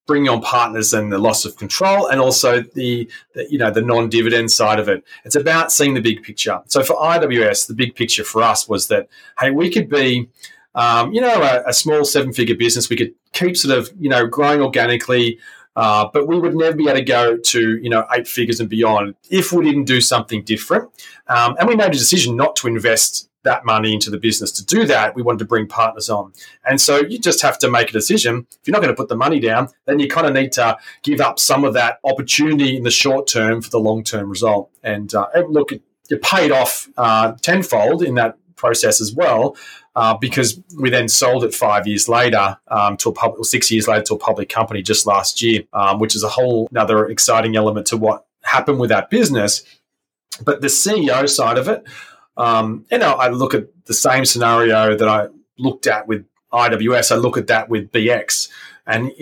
bringing 0.06 0.28
on 0.28 0.42
partners 0.42 0.92
and 0.92 1.10
the 1.10 1.18
loss 1.18 1.46
of 1.46 1.56
control, 1.56 2.08
and 2.08 2.20
also 2.20 2.60
the, 2.74 3.08
the, 3.34 3.46
you 3.50 3.56
know 3.56 3.70
the 3.70 3.80
non-dividend 3.80 4.50
side 4.50 4.78
of 4.78 4.86
it. 4.88 5.02
It's 5.24 5.34
about 5.34 5.72
seeing 5.72 5.94
the 5.94 6.02
big 6.02 6.22
picture. 6.22 6.60
So 6.66 6.82
for 6.82 6.94
IWS, 6.96 7.68
the 7.68 7.74
big 7.74 7.94
picture 7.94 8.24
for 8.24 8.42
us 8.42 8.68
was 8.68 8.88
that 8.88 9.08
hey, 9.40 9.50
we 9.50 9.70
could 9.70 9.88
be. 9.88 10.28
Um, 10.76 11.12
you 11.12 11.20
know, 11.20 11.40
a, 11.40 11.62
a 11.68 11.72
small 11.72 12.04
seven-figure 12.04 12.56
business. 12.56 12.90
We 12.90 12.96
could 12.96 13.14
keep 13.32 13.56
sort 13.56 13.78
of, 13.78 13.92
you 13.96 14.08
know, 14.08 14.26
growing 14.26 14.60
organically, 14.60 15.38
uh, 15.76 16.08
but 16.12 16.26
we 16.26 16.38
would 16.38 16.54
never 16.54 16.76
be 16.76 16.84
able 16.84 16.98
to 16.98 17.04
go 17.04 17.36
to 17.36 17.76
you 17.78 17.90
know 17.90 18.06
eight 18.14 18.28
figures 18.28 18.60
and 18.60 18.68
beyond 18.68 19.14
if 19.30 19.52
we 19.52 19.64
didn't 19.64 19.84
do 19.84 20.00
something 20.00 20.42
different. 20.42 20.90
Um, 21.26 21.56
and 21.58 21.68
we 21.68 21.76
made 21.76 21.88
a 21.88 21.92
decision 21.92 22.36
not 22.36 22.56
to 22.56 22.68
invest 22.68 23.28
that 23.44 23.64
money 23.64 23.94
into 23.94 24.10
the 24.10 24.18
business 24.18 24.50
to 24.52 24.64
do 24.64 24.86
that, 24.86 25.14
we 25.14 25.22
wanted 25.22 25.38
to 25.38 25.44
bring 25.44 25.66
partners 25.66 26.10
on. 26.10 26.32
And 26.66 26.80
so 26.80 27.00
you 27.00 27.18
just 27.18 27.42
have 27.42 27.58
to 27.58 27.70
make 27.70 27.90
a 27.90 27.92
decision. 27.92 28.46
If 28.50 28.66
you're 28.66 28.72
not 28.72 28.82
going 28.82 28.94
to 28.94 28.96
put 28.96 29.08
the 29.08 29.16
money 29.16 29.38
down, 29.38 29.68
then 29.84 30.00
you 30.00 30.08
kind 30.08 30.26
of 30.26 30.32
need 30.32 30.52
to 30.52 30.76
give 31.02 31.20
up 31.20 31.38
some 31.38 31.64
of 31.64 31.74
that 31.74 31.98
opportunity 32.04 32.76
in 32.76 32.82
the 32.82 32.90
short 32.90 33.26
term 33.26 33.62
for 33.62 33.70
the 33.70 33.78
long 33.78 34.02
term 34.02 34.28
result. 34.28 34.70
And 34.82 35.14
uh, 35.14 35.28
look, 35.48 35.72
it 35.72 36.22
paid 36.22 36.50
off 36.50 36.88
uh, 36.96 37.32
tenfold 37.40 38.02
in 38.02 38.14
that 38.14 38.36
process 38.56 39.00
as 39.00 39.12
well. 39.12 39.56
Uh, 39.96 40.16
because 40.16 40.60
we 40.80 40.90
then 40.90 41.08
sold 41.08 41.44
it 41.44 41.54
five 41.54 41.86
years 41.86 42.08
later 42.08 42.58
um, 42.66 42.96
to 42.96 43.10
a 43.10 43.12
public, 43.12 43.38
or 43.38 43.44
six 43.44 43.70
years 43.70 43.86
later 43.86 44.02
to 44.02 44.14
a 44.14 44.18
public 44.18 44.48
company 44.48 44.82
just 44.82 45.06
last 45.06 45.40
year, 45.40 45.62
um, 45.72 46.00
which 46.00 46.16
is 46.16 46.24
a 46.24 46.28
whole 46.28 46.66
another 46.72 47.06
exciting 47.06 47.54
element 47.54 47.86
to 47.86 47.96
what 47.96 48.26
happened 48.42 48.80
with 48.80 48.90
that 48.90 49.08
business. 49.08 49.62
But 50.42 50.60
the 50.60 50.66
CEO 50.66 51.28
side 51.28 51.58
of 51.58 51.68
it, 51.68 51.84
um, 52.36 52.84
you 52.90 52.98
know, 52.98 53.12
I 53.12 53.28
look 53.28 53.54
at 53.54 53.68
the 53.86 53.94
same 53.94 54.24
scenario 54.24 54.96
that 54.96 55.08
I 55.08 55.28
looked 55.58 55.86
at 55.86 56.08
with 56.08 56.26
IWS. 56.52 57.12
I 57.12 57.16
look 57.16 57.36
at 57.36 57.46
that 57.46 57.68
with 57.68 57.92
BX, 57.92 58.48
and 58.88 59.12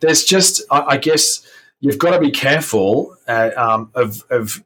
there's 0.00 0.24
just, 0.24 0.62
I, 0.70 0.80
I 0.88 0.96
guess, 0.98 1.46
you've 1.80 1.98
got 1.98 2.10
to 2.10 2.20
be 2.20 2.30
careful 2.30 3.16
uh, 3.26 3.50
um, 3.56 3.90
of, 3.94 4.24
of 4.28 4.62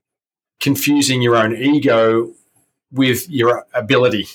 confusing 0.60 1.22
your 1.22 1.36
own 1.36 1.54
ego 1.54 2.32
with 2.92 3.28
your 3.28 3.66
ability, 3.74 4.26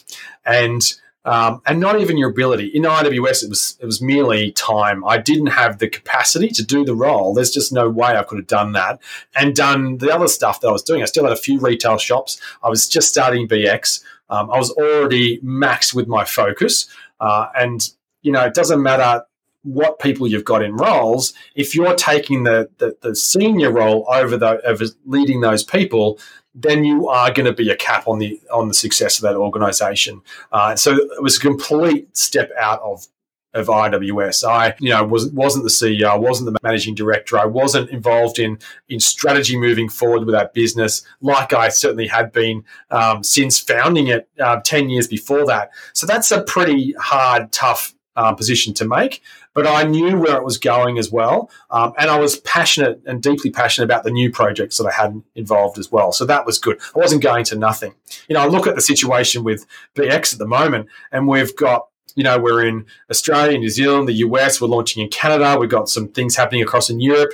and 0.46 0.82
um, 1.24 1.62
and 1.68 1.80
not 1.80 2.00
even 2.00 2.18
your 2.18 2.32
ability. 2.32 2.68
In 2.68 2.84
IWS, 2.84 3.44
it 3.44 3.50
was 3.50 3.78
it 3.80 3.86
was 3.86 4.02
merely 4.02 4.52
time. 4.54 5.06
I 5.06 5.18
didn't 5.18 5.48
have 5.48 5.78
the 5.78 5.88
capacity 5.88 6.50
to 6.50 6.64
do 6.64 6.84
the 6.84 6.96
role. 6.96 7.34
There's 7.34 7.52
just 7.52 7.72
no 7.72 7.90
way 7.90 8.18
I 8.18 8.24
could 8.24 8.40
have 8.40 8.48
done 8.48 8.72
that 8.74 9.00
and 9.36 9.56
done 9.56 9.98
the 9.98 10.14
other 10.14 10.28
stuff 10.28 10.62
that 10.62 10.70
I 10.70 10.72
was 10.72 10.84
doing. 10.84 11.02
I 11.02 11.06
still 11.06 11.24
had 11.24 11.34
a 11.34 11.38
few 11.38 11.60
retail 11.60 11.98
shops. 11.98 12.42
I 12.64 12.70
was 12.70 12.88
just 12.88 13.10
starting 13.10 13.48
BX. 13.48 14.04
Um, 14.30 14.50
I 14.50 14.58
was 14.58 14.72
already 14.72 15.40
maxed 15.40 15.94
with 15.94 16.08
my 16.08 16.26
focus, 16.26 16.88
uh, 17.20 17.50
and 17.56 17.88
you 18.24 18.32
know 18.32 18.46
it 18.46 18.56
doesn't 18.56 18.82
matter 18.82 19.24
what 19.64 20.00
people 20.00 20.28
you've 20.28 20.46
got 20.46 20.64
in 20.64 20.76
roles. 20.76 21.34
If 21.54 21.76
you're 21.76 21.96
taking 21.96 22.44
the 22.44 22.70
the, 22.78 22.98
the 23.02 23.16
senior 23.16 23.72
role 23.72 24.08
over 24.12 24.38
the 24.38 24.66
over 24.68 24.86
leading 25.06 25.42
those 25.42 25.64
people, 25.64 26.20
then 26.54 26.84
you 26.84 27.08
are 27.08 27.32
going 27.32 27.46
to 27.46 27.54
be 27.54 27.70
a 27.70 27.76
cap 27.76 28.08
on 28.08 28.20
the 28.20 28.40
on 28.52 28.68
the 28.68 28.74
success 28.74 29.18
of 29.18 29.24
that 29.24 29.36
organization. 29.36 30.22
Uh, 30.52 30.76
so 30.76 30.96
it 30.96 31.22
was 31.22 31.38
a 31.38 31.40
complete 31.40 32.16
step 32.16 32.52
out 32.60 32.82
of 32.82 33.08
of 33.54 33.68
IWS. 33.68 34.48
I, 34.48 34.76
you 34.80 34.90
know, 34.90 35.04
was 35.04 35.30
wasn't 35.32 35.66
the 35.66 35.70
CEO, 35.70 36.06
I 36.06 36.18
wasn't 36.18 36.52
the 36.52 36.58
managing 36.64 36.96
director, 36.96 37.38
I 37.38 37.46
wasn't 37.46 37.90
involved 37.90 38.40
in 38.40 38.60
in 38.90 39.00
strategy 39.00 39.58
moving 39.58 39.90
forward 39.90 40.26
with 40.26 40.34
that 40.34 40.54
business, 40.54 41.06
like 41.22 41.54
I 41.54 41.70
certainly 41.70 42.08
had 42.08 42.32
been 42.32 42.64
um, 42.92 43.24
since 43.24 43.60
founding 43.60 44.08
it 44.08 44.30
uh, 44.40 44.62
ten 44.62 44.90
years 44.90 45.08
before 45.08 45.46
that. 45.48 45.72
So 45.94 46.06
that's 46.08 46.32
a 46.32 46.44
pretty 46.44 46.94
hard, 47.00 47.52
tough 47.52 47.94
um, 48.16 48.36
position 48.36 48.74
to 48.76 48.88
make. 48.88 49.22
But 49.54 49.68
I 49.68 49.84
knew 49.84 50.18
where 50.18 50.38
it 50.38 50.44
was 50.44 50.58
going 50.58 50.98
as 50.98 51.12
well. 51.12 51.50
Um, 51.70 51.94
and 51.98 52.10
I 52.10 52.20
was 52.20 52.38
passionate 52.40 53.02
and 53.06 53.22
deeply 53.22 53.52
passionate 53.52 53.86
about 53.86 54.04
the 54.04 54.12
new 54.12 54.32
projects 54.32 54.78
that 54.78 54.86
I 54.86 54.92
had 54.92 55.22
involved 55.36 55.78
as 55.78 55.92
well. 55.92 56.12
So 56.12 56.26
that 56.26 56.46
was 56.46 56.58
good. 56.58 56.80
I 56.96 57.00
wasn't 57.00 57.24
going 57.24 57.46
to 57.46 57.56
nothing. 57.56 57.94
You 58.28 58.36
know, 58.36 58.42
I 58.42 58.48
look 58.48 58.68
at 58.68 58.76
the 58.76 58.82
situation 58.82 59.44
with 59.44 59.66
BX 59.96 60.34
at 60.34 60.40
the 60.40 60.48
moment, 60.48 60.88
and 61.12 61.28
we've 61.28 61.56
got 61.56 61.88
you 62.16 62.24
know, 62.24 62.38
we're 62.38 62.66
in 62.66 62.86
Australia, 63.10 63.58
New 63.58 63.70
Zealand, 63.70 64.08
the 64.08 64.14
US, 64.14 64.60
we're 64.60 64.68
launching 64.68 65.02
in 65.02 65.10
Canada, 65.10 65.58
we've 65.58 65.70
got 65.70 65.88
some 65.88 66.10
things 66.10 66.36
happening 66.36 66.62
across 66.62 66.90
in 66.90 67.00
Europe. 67.00 67.32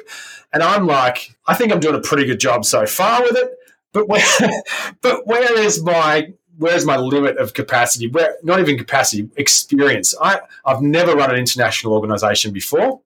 And 0.54 0.62
I'm 0.64 0.86
like, 0.86 1.36
I 1.48 1.56
think 1.56 1.72
I'm 1.72 1.80
doing 1.80 1.96
a 1.96 2.00
pretty 2.00 2.26
good 2.26 2.40
job 2.40 2.64
so 2.64 2.86
far 2.86 3.24
with 3.24 3.36
it. 3.36 3.52
But 3.94 4.08
where, 4.08 4.24
but 5.02 5.26
where 5.26 5.60
is 5.60 5.84
my 5.84 6.34
where's 6.58 6.86
my 6.86 6.98
limit 6.98 7.38
of 7.38 7.54
capacity? 7.54 8.08
Where 8.08 8.36
not 8.44 8.60
even 8.60 8.78
capacity, 8.78 9.30
experience. 9.38 10.16
I 10.22 10.42
I've 10.66 10.82
never 10.82 11.16
run 11.16 11.32
an 11.32 11.38
international 11.38 11.94
organization 11.94 12.52
before. 12.52 13.02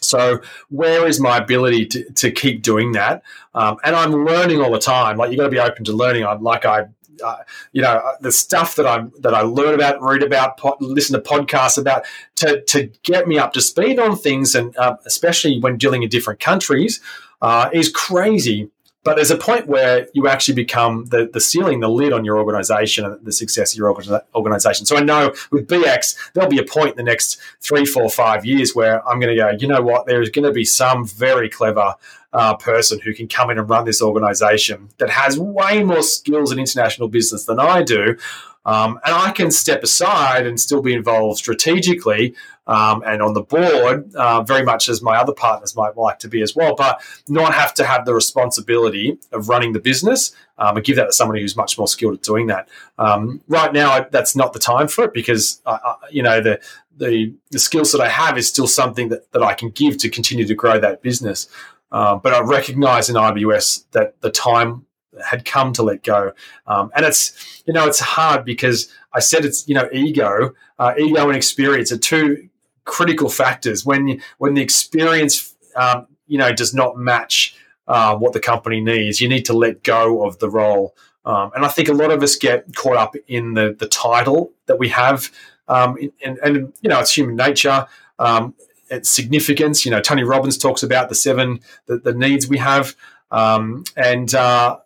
So 0.00 0.40
where 0.68 1.06
is 1.06 1.20
my 1.20 1.38
ability 1.38 1.86
to, 1.86 2.12
to 2.12 2.30
keep 2.30 2.62
doing 2.62 2.92
that? 2.92 3.22
Um, 3.54 3.76
and 3.84 3.94
I'm 3.94 4.12
learning 4.24 4.60
all 4.60 4.72
the 4.72 4.80
time. 4.80 5.16
Like 5.16 5.30
you 5.30 5.36
got 5.36 5.44
to 5.44 5.50
be 5.50 5.60
open 5.60 5.84
to 5.84 5.92
learning. 5.92 6.24
I'm 6.26 6.42
like 6.42 6.64
I, 6.64 6.86
uh, 7.24 7.36
you 7.72 7.82
know, 7.82 7.92
uh, 7.92 8.16
the 8.20 8.32
stuff 8.32 8.74
that 8.76 8.86
I 8.86 9.04
that 9.20 9.34
I 9.34 9.42
learn 9.42 9.74
about, 9.74 10.02
read 10.02 10.22
about, 10.22 10.56
po- 10.56 10.76
listen 10.80 11.20
to 11.20 11.28
podcasts 11.28 11.78
about, 11.78 12.04
to 12.36 12.62
to 12.62 12.90
get 13.04 13.28
me 13.28 13.38
up 13.38 13.52
to 13.52 13.60
speed 13.60 13.98
on 13.98 14.16
things, 14.16 14.54
and 14.54 14.76
uh, 14.76 14.96
especially 15.06 15.60
when 15.60 15.76
dealing 15.76 16.02
in 16.02 16.08
different 16.08 16.40
countries, 16.40 17.00
uh, 17.40 17.70
is 17.72 17.88
crazy. 17.90 18.70
But 19.04 19.16
there's 19.16 19.32
a 19.32 19.36
point 19.36 19.66
where 19.66 20.06
you 20.14 20.28
actually 20.28 20.54
become 20.54 21.06
the, 21.06 21.28
the 21.32 21.40
ceiling, 21.40 21.80
the 21.80 21.88
lid 21.88 22.12
on 22.12 22.24
your 22.24 22.38
organization 22.38 23.04
and 23.04 23.24
the 23.24 23.32
success 23.32 23.72
of 23.72 23.78
your 23.78 23.92
organization. 24.34 24.86
So 24.86 24.96
I 24.96 25.00
know 25.00 25.34
with 25.50 25.66
BX, 25.66 26.16
there'll 26.32 26.48
be 26.50 26.58
a 26.58 26.64
point 26.64 26.90
in 26.90 26.96
the 26.96 27.10
next 27.10 27.40
three, 27.60 27.84
four, 27.84 28.08
five 28.08 28.44
years 28.44 28.76
where 28.76 29.06
I'm 29.08 29.18
going 29.18 29.34
to 29.34 29.40
go, 29.40 29.50
you 29.58 29.66
know 29.66 29.82
what, 29.82 30.06
there's 30.06 30.30
going 30.30 30.44
to 30.44 30.52
be 30.52 30.64
some 30.64 31.04
very 31.04 31.48
clever 31.48 31.96
uh, 32.32 32.54
person 32.56 33.00
who 33.00 33.12
can 33.12 33.28
come 33.28 33.50
in 33.50 33.58
and 33.58 33.68
run 33.68 33.84
this 33.84 34.00
organization 34.00 34.88
that 34.98 35.10
has 35.10 35.38
way 35.38 35.82
more 35.82 36.02
skills 36.02 36.52
in 36.52 36.58
international 36.58 37.08
business 37.08 37.44
than 37.44 37.60
I 37.60 37.82
do. 37.82 38.16
Um, 38.64 39.00
and 39.04 39.14
I 39.14 39.32
can 39.32 39.50
step 39.50 39.82
aside 39.82 40.46
and 40.46 40.60
still 40.60 40.82
be 40.82 40.94
involved 40.94 41.38
strategically 41.38 42.34
um, 42.66 43.02
and 43.04 43.20
on 43.20 43.34
the 43.34 43.42
board, 43.42 44.14
uh, 44.14 44.42
very 44.42 44.62
much 44.62 44.88
as 44.88 45.02
my 45.02 45.16
other 45.16 45.32
partners 45.32 45.74
might 45.74 45.96
like 45.96 46.20
to 46.20 46.28
be 46.28 46.42
as 46.42 46.54
well, 46.54 46.76
but 46.76 47.02
not 47.28 47.52
have 47.54 47.74
to 47.74 47.84
have 47.84 48.04
the 48.04 48.14
responsibility 48.14 49.18
of 49.32 49.48
running 49.48 49.72
the 49.72 49.80
business 49.80 50.32
um, 50.58 50.76
and 50.76 50.86
give 50.86 50.96
that 50.96 51.06
to 51.06 51.12
somebody 51.12 51.40
who's 51.40 51.56
much 51.56 51.76
more 51.76 51.88
skilled 51.88 52.14
at 52.14 52.22
doing 52.22 52.46
that. 52.46 52.68
Um, 52.98 53.40
right 53.48 53.72
now, 53.72 54.06
that's 54.10 54.36
not 54.36 54.52
the 54.52 54.60
time 54.60 54.86
for 54.86 55.04
it 55.04 55.12
because 55.12 55.60
uh, 55.66 55.78
uh, 55.84 55.94
you 56.10 56.22
know 56.22 56.40
the 56.40 56.60
the, 56.98 57.34
the 57.50 57.58
skills 57.58 57.90
that 57.92 58.02
I 58.02 58.08
have 58.08 58.36
is 58.36 58.48
still 58.48 58.66
something 58.66 59.08
that, 59.08 59.32
that 59.32 59.42
I 59.42 59.54
can 59.54 59.70
give 59.70 59.96
to 59.98 60.10
continue 60.10 60.46
to 60.46 60.54
grow 60.54 60.78
that 60.78 61.02
business. 61.02 61.48
Uh, 61.90 62.16
but 62.16 62.34
I 62.34 62.40
recognise 62.40 63.08
in 63.08 63.16
IWS 63.16 63.86
that 63.92 64.20
the 64.20 64.30
time 64.30 64.86
had 65.24 65.44
come 65.44 65.72
to 65.74 65.82
let 65.82 66.02
go. 66.02 66.32
Um, 66.66 66.90
and 66.94 67.04
it's, 67.04 67.62
you 67.66 67.72
know, 67.72 67.86
it's 67.86 68.00
hard 68.00 68.44
because 68.44 68.92
I 69.12 69.20
said 69.20 69.44
it's, 69.44 69.68
you 69.68 69.74
know, 69.74 69.88
ego, 69.92 70.54
uh, 70.78 70.94
ego 70.98 71.28
and 71.28 71.36
experience 71.36 71.92
are 71.92 71.98
two 71.98 72.48
critical 72.84 73.28
factors. 73.28 73.84
When, 73.84 74.20
when 74.38 74.54
the 74.54 74.62
experience, 74.62 75.54
um, 75.76 76.06
you 76.26 76.38
know, 76.38 76.52
does 76.52 76.72
not 76.72 76.96
match 76.96 77.54
uh, 77.88 78.16
what 78.16 78.32
the 78.32 78.40
company 78.40 78.80
needs, 78.80 79.20
you 79.20 79.28
need 79.28 79.44
to 79.46 79.52
let 79.52 79.82
go 79.82 80.24
of 80.24 80.38
the 80.38 80.48
role. 80.48 80.94
Um, 81.24 81.52
and 81.54 81.64
I 81.64 81.68
think 81.68 81.88
a 81.88 81.92
lot 81.92 82.10
of 82.10 82.22
us 82.22 82.36
get 82.36 82.74
caught 82.74 82.96
up 82.96 83.14
in 83.28 83.54
the, 83.54 83.76
the 83.78 83.86
title 83.86 84.52
that 84.66 84.78
we 84.78 84.88
have. 84.88 85.30
Um, 85.68 85.96
and, 86.24 86.38
and, 86.38 86.72
you 86.80 86.88
know, 86.88 87.00
it's 87.00 87.16
human 87.16 87.36
nature. 87.36 87.86
Um, 88.18 88.54
its 88.92 89.08
significance. 89.08 89.84
You 89.84 89.90
know, 89.90 90.00
Tony 90.00 90.22
Robbins 90.22 90.58
talks 90.58 90.82
about 90.82 91.08
the 91.08 91.14
seven 91.14 91.60
the, 91.86 91.98
the 91.98 92.14
needs 92.14 92.46
we 92.46 92.58
have, 92.58 92.94
um, 93.30 93.84
and 93.96 94.32
uh, 94.34 94.78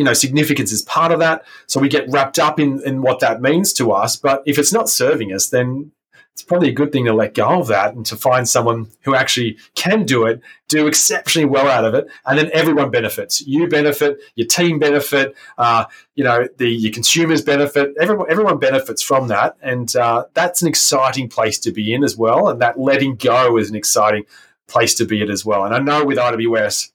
you 0.00 0.04
know, 0.04 0.14
significance 0.14 0.72
is 0.72 0.80
part 0.80 1.12
of 1.12 1.18
that. 1.18 1.44
So 1.66 1.78
we 1.78 1.90
get 1.90 2.08
wrapped 2.08 2.38
up 2.38 2.58
in, 2.58 2.82
in 2.86 3.02
what 3.02 3.20
that 3.20 3.42
means 3.42 3.70
to 3.74 3.92
us. 3.92 4.16
But 4.16 4.42
if 4.46 4.58
it's 4.58 4.72
not 4.72 4.88
serving 4.88 5.30
us, 5.30 5.50
then 5.50 5.92
it's 6.32 6.42
probably 6.42 6.70
a 6.70 6.72
good 6.72 6.90
thing 6.90 7.04
to 7.04 7.12
let 7.12 7.34
go 7.34 7.60
of 7.60 7.66
that 7.66 7.92
and 7.92 8.06
to 8.06 8.16
find 8.16 8.48
someone 8.48 8.90
who 9.02 9.14
actually 9.14 9.58
can 9.74 10.06
do 10.06 10.24
it, 10.24 10.40
do 10.68 10.86
exceptionally 10.86 11.44
well 11.44 11.68
out 11.68 11.84
of 11.84 11.92
it, 11.92 12.06
and 12.24 12.38
then 12.38 12.48
everyone 12.54 12.90
benefits. 12.90 13.46
You 13.46 13.68
benefit, 13.68 14.16
your 14.36 14.46
team 14.46 14.78
benefit, 14.78 15.36
uh, 15.58 15.84
you 16.14 16.24
know, 16.24 16.48
the 16.56 16.70
your 16.70 16.94
consumers 16.94 17.42
benefit. 17.42 17.92
Everyone, 18.00 18.26
everyone 18.30 18.58
benefits 18.58 19.02
from 19.02 19.28
that, 19.28 19.58
and 19.60 19.94
uh, 19.96 20.24
that's 20.32 20.62
an 20.62 20.68
exciting 20.68 21.28
place 21.28 21.58
to 21.58 21.72
be 21.72 21.92
in 21.92 22.02
as 22.02 22.16
well. 22.16 22.48
And 22.48 22.58
that 22.62 22.80
letting 22.80 23.16
go 23.16 23.58
is 23.58 23.68
an 23.68 23.76
exciting 23.76 24.24
place 24.66 24.94
to 24.94 25.04
be 25.04 25.20
in 25.20 25.30
as 25.30 25.44
well. 25.44 25.66
And 25.66 25.74
I 25.74 25.78
know 25.78 26.06
with 26.06 26.16
IWS, 26.16 26.90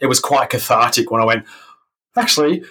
it 0.00 0.06
was 0.06 0.20
quite 0.20 0.48
cathartic 0.48 1.10
when 1.10 1.20
I 1.20 1.26
went 1.26 1.44
actually, 2.16 2.64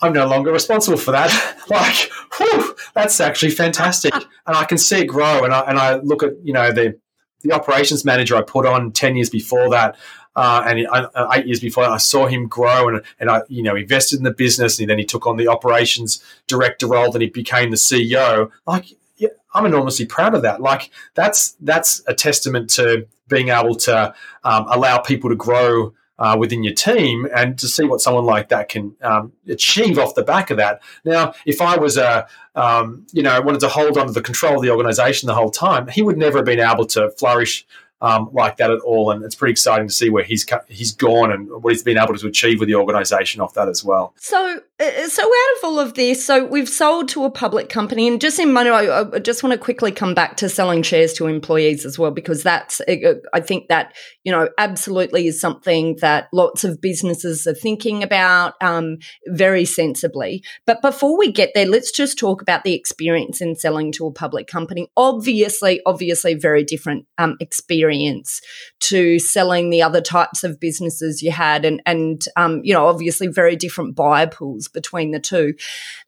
I'm 0.00 0.12
no 0.12 0.26
longer 0.26 0.52
responsible 0.52 0.98
for 0.98 1.12
that. 1.12 1.30
like, 1.70 2.10
whew, 2.36 2.74
that's 2.94 3.20
actually 3.20 3.52
fantastic. 3.52 4.14
and 4.14 4.56
I 4.56 4.64
can 4.64 4.78
see 4.78 5.00
it 5.00 5.06
grow. 5.06 5.44
And 5.44 5.54
I, 5.54 5.60
and 5.60 5.78
I 5.78 5.96
look 5.96 6.22
at, 6.22 6.32
you 6.42 6.52
know, 6.52 6.72
the, 6.72 6.98
the 7.42 7.52
operations 7.52 8.04
manager 8.04 8.36
I 8.36 8.42
put 8.42 8.66
on 8.66 8.92
10 8.92 9.16
years 9.16 9.30
before 9.30 9.70
that, 9.70 9.96
uh, 10.34 10.62
and 10.66 10.86
uh, 10.90 11.28
eight 11.34 11.46
years 11.46 11.60
before 11.60 11.84
I 11.84 11.98
saw 11.98 12.26
him 12.26 12.48
grow 12.48 12.88
and, 12.88 13.02
and 13.20 13.30
I, 13.30 13.42
you 13.48 13.62
know, 13.62 13.76
invested 13.76 14.18
in 14.18 14.24
the 14.24 14.32
business 14.32 14.80
and 14.80 14.88
then 14.88 14.98
he 14.98 15.04
took 15.04 15.26
on 15.26 15.36
the 15.36 15.48
operations 15.48 16.22
director 16.46 16.86
role, 16.86 17.12
then 17.12 17.20
he 17.20 17.28
became 17.28 17.70
the 17.70 17.76
CEO. 17.76 18.50
Like, 18.66 18.86
yeah, 19.16 19.28
I'm 19.54 19.66
enormously 19.66 20.06
proud 20.06 20.34
of 20.34 20.42
that. 20.42 20.60
Like, 20.60 20.90
that's, 21.14 21.52
that's 21.60 22.02
a 22.06 22.14
testament 22.14 22.70
to 22.70 23.06
being 23.28 23.50
able 23.50 23.74
to 23.74 24.14
um, 24.44 24.66
allow 24.68 24.98
people 24.98 25.28
to 25.30 25.36
grow 25.36 25.92
uh, 26.18 26.36
within 26.38 26.62
your 26.62 26.74
team 26.74 27.26
and 27.34 27.58
to 27.58 27.66
see 27.66 27.84
what 27.84 28.00
someone 28.00 28.24
like 28.24 28.48
that 28.48 28.68
can 28.68 28.94
um, 29.02 29.32
achieve 29.48 29.98
off 29.98 30.14
the 30.14 30.22
back 30.22 30.50
of 30.50 30.56
that. 30.56 30.80
Now, 31.04 31.34
if 31.46 31.60
I 31.60 31.76
was 31.76 31.96
a, 31.96 32.26
um, 32.54 33.06
you 33.12 33.22
know, 33.22 33.40
wanted 33.40 33.60
to 33.60 33.68
hold 33.68 33.94
to 33.94 34.12
the 34.12 34.22
control 34.22 34.56
of 34.56 34.62
the 34.62 34.70
organization 34.70 35.26
the 35.26 35.34
whole 35.34 35.50
time, 35.50 35.88
he 35.88 36.02
would 36.02 36.18
never 36.18 36.38
have 36.38 36.46
been 36.46 36.60
able 36.60 36.86
to 36.86 37.10
flourish 37.12 37.66
um, 38.02 38.28
like 38.32 38.56
that 38.56 38.70
at 38.70 38.80
all. 38.80 39.10
And 39.10 39.24
it's 39.24 39.34
pretty 39.34 39.52
exciting 39.52 39.88
to 39.88 39.94
see 39.94 40.10
where 40.10 40.24
he's 40.24 40.44
he's 40.68 40.92
gone 40.92 41.32
and 41.32 41.48
what 41.62 41.72
he's 41.72 41.82
been 41.82 41.98
able 41.98 42.16
to 42.16 42.26
achieve 42.26 42.60
with 42.60 42.68
the 42.68 42.74
organisation 42.74 43.40
off 43.40 43.54
that 43.54 43.68
as 43.68 43.82
well. 43.82 44.12
So 44.16 44.60
so 44.82 45.22
out 45.22 45.58
of 45.58 45.64
all 45.64 45.78
of 45.78 45.94
this, 45.94 46.24
so 46.24 46.44
we've 46.44 46.68
sold 46.68 47.08
to 47.10 47.24
a 47.24 47.30
public 47.30 47.68
company, 47.68 48.08
and 48.08 48.20
just 48.20 48.38
in 48.40 48.52
money, 48.52 48.70
I, 48.70 49.02
I 49.02 49.18
just 49.20 49.42
want 49.42 49.52
to 49.52 49.58
quickly 49.58 49.92
come 49.92 50.12
back 50.12 50.36
to 50.38 50.48
selling 50.48 50.82
shares 50.82 51.12
to 51.14 51.26
employees 51.26 51.86
as 51.86 51.98
well, 51.98 52.10
because 52.10 52.42
that's 52.42 52.80
uh, 52.82 52.96
uh, 53.06 53.14
I 53.32 53.40
think 53.40 53.68
that 53.68 53.94
you 54.24 54.32
know 54.32 54.48
absolutely 54.58 55.28
is 55.28 55.40
something 55.40 55.98
that 56.00 56.28
lots 56.32 56.64
of 56.64 56.80
businesses 56.80 57.46
are 57.46 57.54
thinking 57.54 58.02
about 58.02 58.54
um, 58.60 58.98
very 59.28 59.64
sensibly. 59.64 60.42
But 60.66 60.82
before 60.82 61.16
we 61.16 61.30
get 61.30 61.50
there, 61.54 61.66
let's 61.66 61.92
just 61.92 62.18
talk 62.18 62.42
about 62.42 62.64
the 62.64 62.74
experience 62.74 63.40
in 63.40 63.54
selling 63.54 63.92
to 63.92 64.06
a 64.06 64.12
public 64.12 64.48
company. 64.48 64.90
Obviously, 64.96 65.80
obviously, 65.86 66.34
very 66.34 66.64
different 66.64 67.06
um, 67.18 67.36
experience 67.38 68.40
to 68.80 69.20
selling 69.20 69.70
the 69.70 69.82
other 69.82 70.00
types 70.00 70.42
of 70.42 70.58
businesses 70.58 71.22
you 71.22 71.30
had, 71.30 71.64
and 71.64 71.80
and 71.86 72.24
um, 72.36 72.60
you 72.64 72.74
know 72.74 72.86
obviously 72.86 73.28
very 73.28 73.54
different 73.54 73.94
buyer 73.94 74.26
pools 74.26 74.68
between 74.72 75.10
the 75.10 75.20
two. 75.20 75.54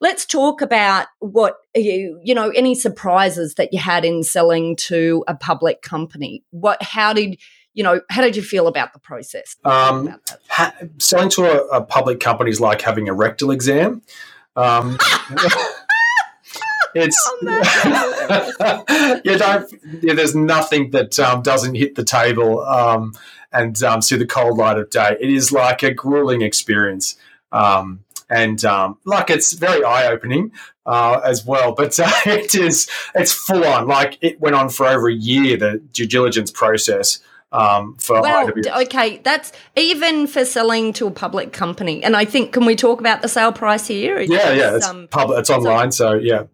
Let's 0.00 0.24
talk 0.24 0.60
about 0.60 1.06
what 1.20 1.56
you, 1.74 2.20
you 2.22 2.34
know, 2.34 2.50
any 2.50 2.74
surprises 2.74 3.54
that 3.54 3.72
you 3.72 3.78
had 3.78 4.04
in 4.04 4.22
selling 4.22 4.76
to 4.76 5.24
a 5.26 5.34
public 5.34 5.82
company. 5.82 6.44
What, 6.50 6.82
how 6.82 7.12
did, 7.12 7.38
you 7.72 7.82
know, 7.82 8.00
how 8.10 8.22
did 8.22 8.36
you 8.36 8.42
feel 8.42 8.66
about 8.66 8.92
the 8.92 8.98
process? 8.98 9.56
Um, 9.64 10.20
ha- 10.48 10.74
selling 10.98 11.28
to 11.30 11.44
a, 11.44 11.78
a, 11.78 11.82
public 11.82 12.20
company 12.20 12.50
is 12.50 12.60
like 12.60 12.80
having 12.80 13.08
a 13.08 13.14
rectal 13.14 13.50
exam. 13.50 14.02
Um, 14.56 14.98
it's 16.94 17.30
oh, 17.42 19.20
yeah, 19.24 19.36
don't, 19.36 19.72
yeah, 20.02 20.14
there's 20.14 20.34
nothing 20.34 20.90
that 20.90 21.18
um, 21.18 21.42
doesn't 21.42 21.74
hit 21.74 21.96
the 21.96 22.04
table 22.04 22.60
um, 22.64 23.14
and 23.52 23.82
um, 23.82 24.02
see 24.02 24.16
the 24.16 24.26
cold 24.26 24.58
light 24.58 24.78
of 24.78 24.90
day. 24.90 25.16
It 25.20 25.30
is 25.30 25.52
like 25.52 25.82
a 25.82 25.92
grueling 25.92 26.42
experience. 26.42 27.16
Um, 27.52 28.04
and 28.34 28.64
um, 28.64 28.98
like 29.04 29.30
it's 29.30 29.52
very 29.52 29.84
eye 29.84 30.08
opening 30.08 30.50
uh, 30.86 31.20
as 31.24 31.46
well. 31.46 31.72
But 31.72 31.98
uh, 31.98 32.10
it 32.26 32.54
is 32.54 32.88
it's 33.14 33.32
full 33.32 33.64
on. 33.64 33.86
Like 33.86 34.18
it 34.20 34.40
went 34.40 34.56
on 34.56 34.68
for 34.68 34.86
over 34.86 35.08
a 35.08 35.14
year 35.14 35.56
the 35.56 35.78
due 35.92 36.06
diligence 36.06 36.50
process. 36.50 37.20
Um, 37.52 37.96
for 37.98 38.20
well, 38.20 38.50
okay, 38.82 39.20
that's 39.22 39.52
even 39.76 40.26
for 40.26 40.44
selling 40.44 40.92
to 40.94 41.06
a 41.06 41.10
public 41.12 41.52
company. 41.52 42.02
And 42.02 42.16
I 42.16 42.24
think, 42.24 42.52
can 42.52 42.64
we 42.66 42.74
talk 42.74 42.98
about 42.98 43.22
the 43.22 43.28
sale 43.28 43.52
price 43.52 43.86
here? 43.86 44.20
yeah, 44.20 44.50
yeah, 44.50 44.74
it's 44.74 44.88
um, 44.88 45.06
public, 45.06 45.38
it's 45.38 45.50
online, 45.50 45.92
so, 45.92 46.14
so 46.14 46.18
yeah. 46.18 46.44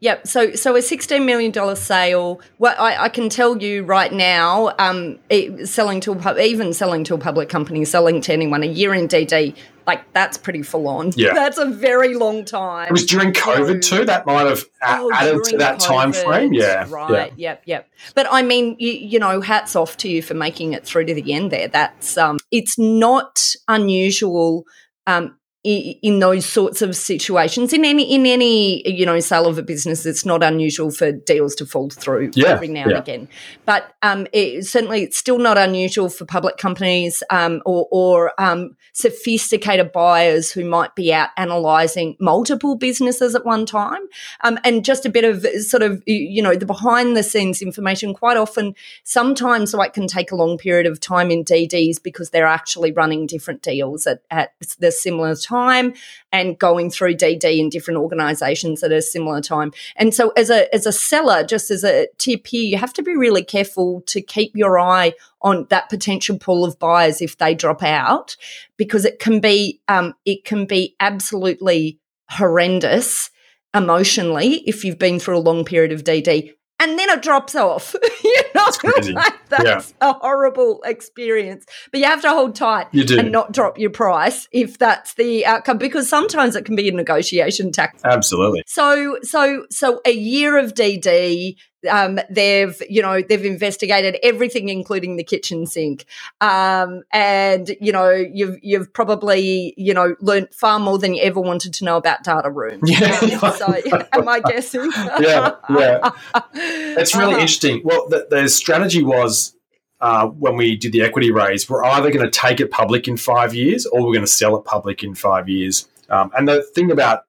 Yep. 0.00 0.26
So, 0.28 0.52
so 0.54 0.76
a 0.76 0.82
sixteen 0.82 1.26
million 1.26 1.50
dollar 1.50 1.74
sale. 1.74 2.40
Well, 2.58 2.76
I, 2.78 3.04
I, 3.04 3.08
can 3.08 3.28
tell 3.28 3.60
you 3.60 3.82
right 3.82 4.12
now, 4.12 4.72
um, 4.78 5.18
it, 5.28 5.68
selling 5.68 6.00
to 6.02 6.12
a, 6.12 6.44
even 6.44 6.72
selling 6.72 7.02
to 7.04 7.14
a 7.14 7.18
public 7.18 7.48
company, 7.48 7.84
selling 7.84 8.20
to 8.20 8.32
anyone, 8.32 8.62
a 8.62 8.66
year 8.66 8.94
in 8.94 9.08
DD, 9.08 9.56
like 9.84 10.12
that's 10.12 10.38
pretty 10.38 10.62
full 10.62 10.86
on. 10.86 11.10
Yeah, 11.16 11.32
that's 11.34 11.58
a 11.58 11.66
very 11.66 12.14
long 12.14 12.44
time. 12.44 12.86
It 12.86 12.92
was 12.92 13.04
during 13.04 13.32
COVID 13.32 13.82
too. 13.82 14.04
That 14.04 14.26
might 14.26 14.46
have 14.46 14.64
oh, 14.82 15.10
added 15.12 15.42
to 15.44 15.58
that 15.58 15.80
COVID. 15.80 15.86
time 15.86 16.12
frame. 16.12 16.52
Yeah. 16.52 16.86
Right. 16.88 17.32
Yeah. 17.36 17.50
Yep. 17.50 17.62
Yep. 17.66 17.88
But 18.14 18.28
I 18.30 18.42
mean, 18.42 18.76
you, 18.78 18.92
you 18.92 19.18
know, 19.18 19.40
hats 19.40 19.74
off 19.74 19.96
to 19.98 20.08
you 20.08 20.22
for 20.22 20.34
making 20.34 20.74
it 20.74 20.84
through 20.84 21.06
to 21.06 21.14
the 21.14 21.32
end. 21.32 21.50
There. 21.50 21.66
That's 21.66 22.16
um, 22.16 22.38
it's 22.52 22.78
not 22.78 23.54
unusual. 23.66 24.66
Um, 25.08 25.36
in 25.64 26.18
those 26.18 26.44
sorts 26.44 26.82
of 26.82 26.94
situations. 26.94 27.72
In 27.72 27.86
any 27.86 28.14
in 28.14 28.26
any 28.26 28.86
you 28.86 29.06
know 29.06 29.18
sale 29.20 29.46
of 29.46 29.56
a 29.56 29.62
business 29.62 30.04
it's 30.04 30.26
not 30.26 30.42
unusual 30.42 30.90
for 30.90 31.10
deals 31.10 31.54
to 31.54 31.64
fall 31.64 31.88
through 31.88 32.32
yeah, 32.34 32.48
every 32.48 32.68
now 32.68 32.80
yeah. 32.80 32.88
and 32.88 32.98
again. 32.98 33.28
But 33.64 33.94
um, 34.02 34.26
it, 34.32 34.66
certainly 34.66 35.04
it's 35.04 35.16
still 35.16 35.38
not 35.38 35.56
unusual 35.56 36.10
for 36.10 36.26
public 36.26 36.58
companies 36.58 37.22
um, 37.30 37.62
or, 37.64 37.88
or 37.90 38.38
um, 38.38 38.76
sophisticated 38.92 39.90
buyers 39.90 40.52
who 40.52 40.66
might 40.66 40.94
be 40.94 41.14
out 41.14 41.30
analyzing 41.38 42.16
multiple 42.20 42.76
businesses 42.76 43.34
at 43.34 43.46
one 43.46 43.64
time. 43.64 44.02
Um, 44.42 44.58
and 44.64 44.84
just 44.84 45.06
a 45.06 45.08
bit 45.08 45.24
of 45.24 45.46
sort 45.62 45.82
of 45.82 46.02
you 46.06 46.42
know 46.42 46.56
the 46.56 46.66
behind 46.66 47.16
the 47.16 47.22
scenes 47.22 47.62
information. 47.62 48.12
Quite 48.12 48.36
often 48.36 48.74
sometimes 49.02 49.72
like 49.72 49.94
can 49.94 50.08
take 50.08 50.30
a 50.30 50.36
long 50.36 50.58
period 50.58 50.84
of 50.84 51.00
time 51.00 51.30
in 51.30 51.42
DDs 51.42 52.02
because 52.02 52.28
they're 52.28 52.46
actually 52.46 52.92
running 52.92 53.26
different 53.26 53.62
deals 53.62 54.06
at, 54.06 54.20
at 54.30 54.52
the 54.78 54.92
similar 54.92 55.34
time 55.34 55.53
time 55.54 55.94
and 56.32 56.58
going 56.58 56.90
through 56.90 57.14
DD 57.14 57.58
in 57.58 57.68
different 57.68 58.00
organizations 58.00 58.82
at 58.82 58.92
a 58.92 59.00
similar 59.00 59.40
time. 59.40 59.72
And 59.96 60.14
so 60.14 60.30
as 60.30 60.50
a 60.50 60.72
as 60.74 60.86
a 60.86 60.92
seller, 60.92 61.44
just 61.44 61.70
as 61.70 61.84
a 61.84 62.08
tip 62.18 62.46
here, 62.46 62.64
you 62.64 62.78
have 62.78 62.92
to 62.94 63.02
be 63.02 63.16
really 63.16 63.44
careful 63.44 64.02
to 64.06 64.20
keep 64.20 64.52
your 64.54 64.78
eye 64.78 65.12
on 65.42 65.66
that 65.70 65.88
potential 65.88 66.38
pool 66.38 66.64
of 66.64 66.78
buyers 66.78 67.20
if 67.20 67.38
they 67.38 67.54
drop 67.54 67.82
out, 67.82 68.36
because 68.76 69.04
it 69.04 69.18
can 69.18 69.40
be 69.40 69.80
um, 69.88 70.14
it 70.24 70.44
can 70.44 70.66
be 70.66 70.96
absolutely 71.00 71.98
horrendous 72.30 73.30
emotionally 73.74 74.62
if 74.68 74.84
you've 74.84 74.98
been 74.98 75.18
through 75.18 75.36
a 75.36 75.48
long 75.50 75.64
period 75.64 75.92
of 75.92 76.04
DD 76.04 76.54
and 76.80 76.98
then 76.98 77.08
it 77.08 77.22
drops 77.22 77.54
off. 77.54 77.94
you 78.24 78.42
know, 78.54 78.66
like 79.12 79.48
that's 79.48 79.94
yeah. 80.00 80.10
a 80.10 80.12
horrible 80.14 80.82
experience. 80.84 81.64
But 81.90 82.00
you 82.00 82.06
have 82.06 82.22
to 82.22 82.30
hold 82.30 82.54
tight 82.54 82.88
and 82.92 83.32
not 83.32 83.52
drop 83.52 83.78
your 83.78 83.90
price 83.90 84.48
if 84.52 84.78
that's 84.78 85.14
the 85.14 85.46
outcome, 85.46 85.78
because 85.78 86.08
sometimes 86.08 86.56
it 86.56 86.64
can 86.64 86.76
be 86.76 86.88
a 86.88 86.92
negotiation 86.92 87.72
tactic. 87.72 88.04
Absolutely. 88.04 88.62
So, 88.66 89.18
so, 89.22 89.66
so 89.70 90.00
a 90.04 90.12
year 90.12 90.58
of 90.58 90.74
DD, 90.74 91.56
um, 91.90 92.18
they've, 92.30 92.80
you 92.88 93.02
know, 93.02 93.22
they've 93.22 93.44
investigated 93.44 94.18
everything, 94.22 94.68
including 94.68 95.16
the 95.16 95.24
kitchen 95.24 95.66
sink. 95.66 96.06
Um, 96.40 97.02
and, 97.12 97.76
you 97.80 97.92
know, 97.92 98.10
you've, 98.10 98.58
you've 98.62 98.92
probably, 98.92 99.74
you 99.76 99.94
know, 99.94 100.16
learned 100.20 100.48
far 100.52 100.78
more 100.78 100.98
than 100.98 101.14
you 101.14 101.22
ever 101.22 101.40
wanted 101.40 101.74
to 101.74 101.84
know 101.84 101.96
about 101.96 102.24
data 102.24 102.50
rooms. 102.50 102.90
Yeah. 102.90 103.40
So, 103.54 103.72
am 104.12 104.28
I 104.28 104.40
guessing? 104.40 104.90
yeah. 105.20 105.52
Yeah. 105.70 106.10
It's 106.54 107.14
really 107.14 107.32
uh-huh. 107.32 107.40
interesting. 107.40 107.82
Well, 107.84 108.08
the, 108.08 108.26
the 108.30 108.48
strategy 108.48 109.02
was 109.02 109.54
uh, 110.00 110.26
when 110.26 110.56
we 110.56 110.76
did 110.76 110.92
the 110.92 111.02
equity 111.02 111.30
raise, 111.30 111.68
we're 111.68 111.84
either 111.84 112.10
going 112.10 112.24
to 112.24 112.30
take 112.30 112.60
it 112.60 112.70
public 112.70 113.08
in 113.08 113.16
five 113.16 113.54
years 113.54 113.86
or 113.86 114.00
we're 114.00 114.12
going 114.12 114.20
to 114.20 114.26
sell 114.26 114.56
it 114.56 114.64
public 114.64 115.02
in 115.02 115.14
five 115.14 115.48
years. 115.48 115.88
Um, 116.08 116.30
and 116.36 116.48
the 116.48 116.62
thing 116.62 116.90
about 116.90 117.24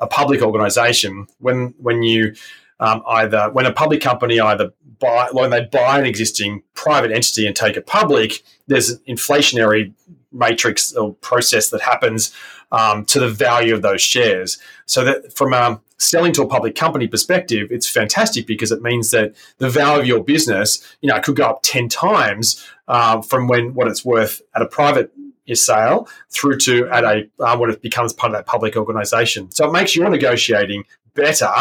a 0.00 0.06
public 0.06 0.42
organization, 0.42 1.26
when 1.38 1.74
when 1.78 2.02
you 2.02 2.34
um, 2.80 3.02
either 3.08 3.50
when 3.52 3.66
a 3.66 3.72
public 3.72 4.00
company 4.00 4.40
either 4.40 4.72
buy 4.98 5.28
when 5.32 5.50
they 5.50 5.62
buy 5.64 5.98
an 5.98 6.06
existing 6.06 6.62
private 6.74 7.10
entity 7.10 7.46
and 7.46 7.56
take 7.56 7.76
it 7.76 7.86
public, 7.86 8.42
there's 8.66 8.90
an 8.90 9.00
inflationary 9.08 9.92
matrix 10.32 10.92
or 10.94 11.14
process 11.14 11.70
that 11.70 11.80
happens 11.80 12.34
um, 12.72 13.04
to 13.04 13.20
the 13.20 13.28
value 13.28 13.74
of 13.74 13.82
those 13.82 14.00
shares. 14.00 14.58
So 14.86 15.04
that 15.04 15.32
from 15.32 15.52
a 15.52 15.80
selling 15.98 16.32
to 16.32 16.42
a 16.42 16.48
public 16.48 16.74
company 16.74 17.06
perspective, 17.06 17.68
it's 17.70 17.88
fantastic 17.88 18.46
because 18.46 18.72
it 18.72 18.82
means 18.82 19.10
that 19.10 19.34
the 19.58 19.70
value 19.70 20.00
of 20.00 20.06
your 20.06 20.24
business, 20.24 20.96
you 21.00 21.08
know, 21.08 21.20
could 21.20 21.36
go 21.36 21.44
up 21.44 21.60
ten 21.62 21.88
times 21.88 22.66
uh, 22.88 23.22
from 23.22 23.46
when 23.48 23.74
what 23.74 23.88
it's 23.88 24.04
worth 24.04 24.42
at 24.54 24.62
a 24.62 24.66
private 24.66 25.12
sale 25.52 26.08
through 26.30 26.56
to 26.56 26.88
at 26.88 27.04
a 27.04 27.28
uh, 27.38 27.56
when 27.56 27.70
it 27.70 27.82
becomes 27.82 28.12
part 28.12 28.32
of 28.32 28.38
that 28.38 28.46
public 28.46 28.76
organisation. 28.76 29.50
So 29.50 29.68
it 29.68 29.72
makes 29.72 29.94
your 29.94 30.08
negotiating 30.08 30.84
better, 31.14 31.52